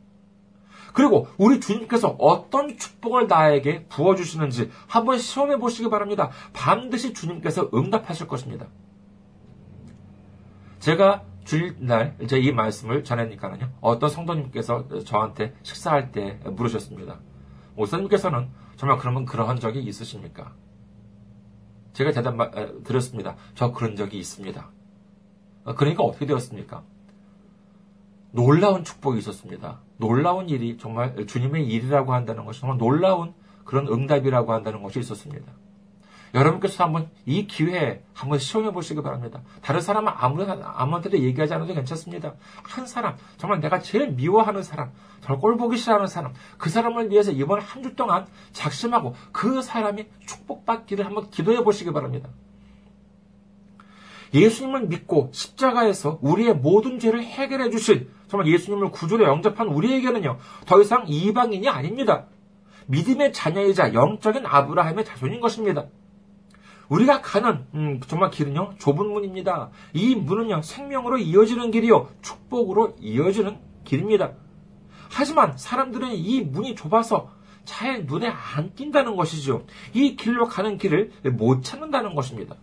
그리고 0.93 1.29
우리 1.39 1.61
주님께서 1.61 2.17
어떤 2.19 2.77
축복을 2.77 3.27
나에게 3.27 3.87
부어주시는지 3.87 4.71
한번 4.87 5.19
시험해 5.19 5.59
보시기 5.59 5.91
바랍니다. 5.91 6.31
반드시 6.53 7.13
주님께서 7.13 7.71
응답하실 7.73 8.27
것입니다. 8.27 8.67
제가 10.79 11.25
주일날 11.45 12.17
이제 12.21 12.39
이 12.39 12.53
말씀을 12.53 13.05
전하니까는요, 13.05 13.71
어떤 13.81 14.09
성도님께서 14.09 15.05
저한테 15.05 15.55
식사할 15.63 16.13
때 16.13 16.39
물으셨습니다. 16.45 17.19
목사님께서는 17.77 18.49
정말 18.77 18.99
그러면 18.99 19.25
그러한 19.25 19.59
적이 19.61 19.81
있으십니까? 19.81 20.55
제가 21.93 22.13
대답 22.13 22.37
드렸습니다. 22.85 23.37
저 23.55 23.73
그런 23.73 23.97
적이 23.97 24.19
있습니다. 24.19 24.71
그러니까 25.77 26.03
어떻게 26.03 26.27
되었습니까? 26.27 26.83
놀라운 28.33 28.85
축복이 28.85 29.19
있었습니다. 29.19 29.81
놀라운 30.01 30.49
일이 30.49 30.77
정말 30.79 31.15
주님의 31.27 31.67
일이라고 31.69 32.13
한다는 32.13 32.45
것이 32.45 32.61
정말 32.61 32.79
놀라운 32.79 33.35
그런 33.65 33.87
응답이라고 33.87 34.53
한다는 34.53 34.83
것이 34.83 34.99
있었습니다. 34.99 35.53
여러분께서 36.33 36.85
한번 36.85 37.11
이 37.27 37.47
기회에 37.47 38.03
한번 38.15 38.39
시험해 38.39 38.71
보시기 38.73 39.03
바랍니다. 39.03 39.43
다른 39.63 39.81
사람은 39.81 40.13
아무, 40.15 40.43
아무한테도 40.43 41.19
얘기하지 41.19 41.55
않아도 41.55 41.75
괜찮습니다. 41.75 42.35
한 42.63 42.87
사람, 42.87 43.17
정말 43.37 43.61
내가 43.61 43.81
제일 43.81 44.13
미워하는 44.13 44.63
사람, 44.63 44.93
정말 45.23 45.41
꼴보기 45.41 45.77
싫어하는 45.77 46.07
사람, 46.07 46.33
그 46.57 46.71
사람을 46.71 47.11
위해서 47.11 47.33
이번 47.33 47.61
한 47.61 47.83
주 47.83 47.97
동안 47.97 48.27
작심하고 48.53 49.15
그 49.33 49.61
사람이 49.63 50.07
축복받기를 50.27 51.05
한번 51.05 51.31
기도해 51.31 51.65
보시기 51.65 51.93
바랍니다. 51.93 52.29
예수님을 54.33 54.87
믿고 54.87 55.31
십자가에서 55.33 56.19
우리의 56.23 56.55
모든 56.55 56.99
죄를 56.99 57.23
해결해 57.23 57.71
주신 57.71 58.09
정말 58.29 58.47
예수님을 58.49 58.91
구주로 58.91 59.25
영접한 59.25 59.69
우리에게는요, 59.69 60.39
더 60.67 60.81
이상 60.81 61.05
이방인이 61.09 61.69
아닙니다. 61.69 62.27
믿음의 62.87 63.33
자녀이자 63.33 63.95
영적인 63.95 64.47
아브라함의 64.47 65.05
자손인 65.05 65.41
것입니다. 65.41 65.87
우리가 66.89 67.21
가는 67.21 67.67
음, 67.75 68.01
정말 68.07 68.31
길은요 68.31 68.75
좁은 68.79 69.13
문입니다. 69.13 69.71
이 69.93 70.17
문은요 70.17 70.63
생명으로 70.63 71.19
이어지는 71.19 71.71
길이요 71.71 72.09
축복으로 72.21 72.97
이어지는 73.01 73.59
길입니다. 73.85 74.33
하지만 75.09 75.57
사람들은 75.57 76.13
이 76.13 76.43
문이 76.43 76.75
좁아서 76.75 77.31
잘 77.65 78.07
눈에 78.07 78.29
안 78.29 78.75
띈다는 78.75 79.15
것이죠. 79.17 79.67
이 79.95 80.17
길로 80.17 80.47
가는 80.47 80.79
길을 80.79 81.13
못 81.33 81.63
찾는다는 81.63 82.15
것입니다. 82.17 82.57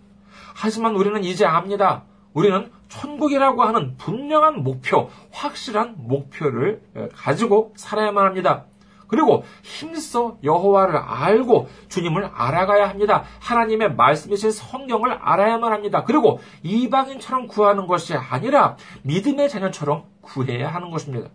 하지만 0.60 0.96
우리는 0.96 1.24
이제 1.24 1.46
압니다. 1.46 2.04
우리는 2.34 2.72
천국이라고 2.90 3.62
하는 3.62 3.96
분명한 3.98 4.64
목표, 4.64 5.08
확실한 5.32 5.94
목표를 5.98 6.82
가지고 7.14 7.74
살아야만 7.76 8.26
합니다. 8.26 8.66
그리고 9.08 9.44
힘써 9.62 10.38
여호와를 10.44 10.98
알고 10.98 11.70
주님을 11.90 12.32
알아가야 12.34 12.90
합니다. 12.90 13.24
하나님의 13.40 13.94
말씀이신 13.96 14.50
성경을 14.50 15.14
알아야만 15.14 15.72
합니다. 15.72 16.04
그리고 16.04 16.40
이방인처럼 16.64 17.48
구하는 17.48 17.86
것이 17.86 18.16
아니라 18.16 18.78
믿음의 19.04 19.50
자녀처럼 19.50 20.06
구해야 20.22 20.74
하는 20.74 20.90
것입니다. 20.90 21.30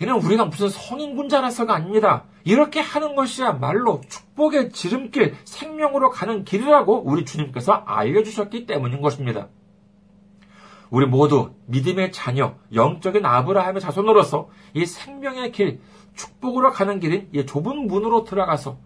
이는 0.00 0.14
우리가 0.14 0.46
무슨 0.46 0.70
성인군자라서가 0.70 1.74
아닙니다. 1.74 2.24
이렇게 2.44 2.80
하는 2.80 3.14
것이야말로 3.14 4.00
축복의 4.08 4.70
지름길, 4.70 5.36
생명으로 5.44 6.08
가는 6.08 6.44
길이라고 6.44 7.02
우리 7.04 7.26
주님께서 7.26 7.72
알려주셨기 7.72 8.64
때문인 8.66 9.02
것입니다. 9.02 9.48
우리 10.88 11.06
모두 11.06 11.50
믿음의 11.66 12.12
자녀, 12.12 12.54
영적인 12.74 13.24
아브라함의 13.24 13.80
자손으로서 13.82 14.48
이 14.74 14.86
생명의 14.86 15.52
길, 15.52 15.80
축복으로 16.16 16.70
가는 16.72 16.98
길인 16.98 17.28
이 17.32 17.44
좁은 17.44 17.86
문으로 17.86 18.24
들어가서 18.24 18.78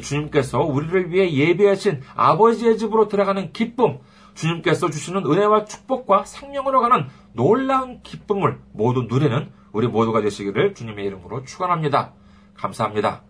주님께서 0.00 0.60
우리를 0.60 1.12
위해 1.12 1.30
예배하신 1.32 2.00
아버지의 2.16 2.78
집으로 2.78 3.08
들어가는 3.08 3.52
기쁨, 3.52 3.98
주님께서 4.34 4.88
주시는 4.88 5.26
은혜와 5.26 5.66
축복과 5.66 6.24
생명으로 6.24 6.80
가는 6.80 7.06
놀라운 7.34 8.02
기쁨을 8.02 8.58
모두 8.72 9.02
누리는 9.02 9.52
우리 9.72 9.86
모두가 9.88 10.20
되시기를 10.20 10.74
주님의 10.74 11.04
이름으로 11.06 11.44
축원합니다. 11.44 12.12
감사합니다. 12.54 13.22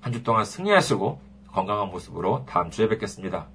한 0.00 0.12
주 0.12 0.22
동안 0.22 0.44
승리하시고 0.44 1.20
건강한 1.52 1.88
모습으로 1.90 2.44
다음 2.46 2.70
주에 2.70 2.88
뵙겠습니다. 2.88 3.48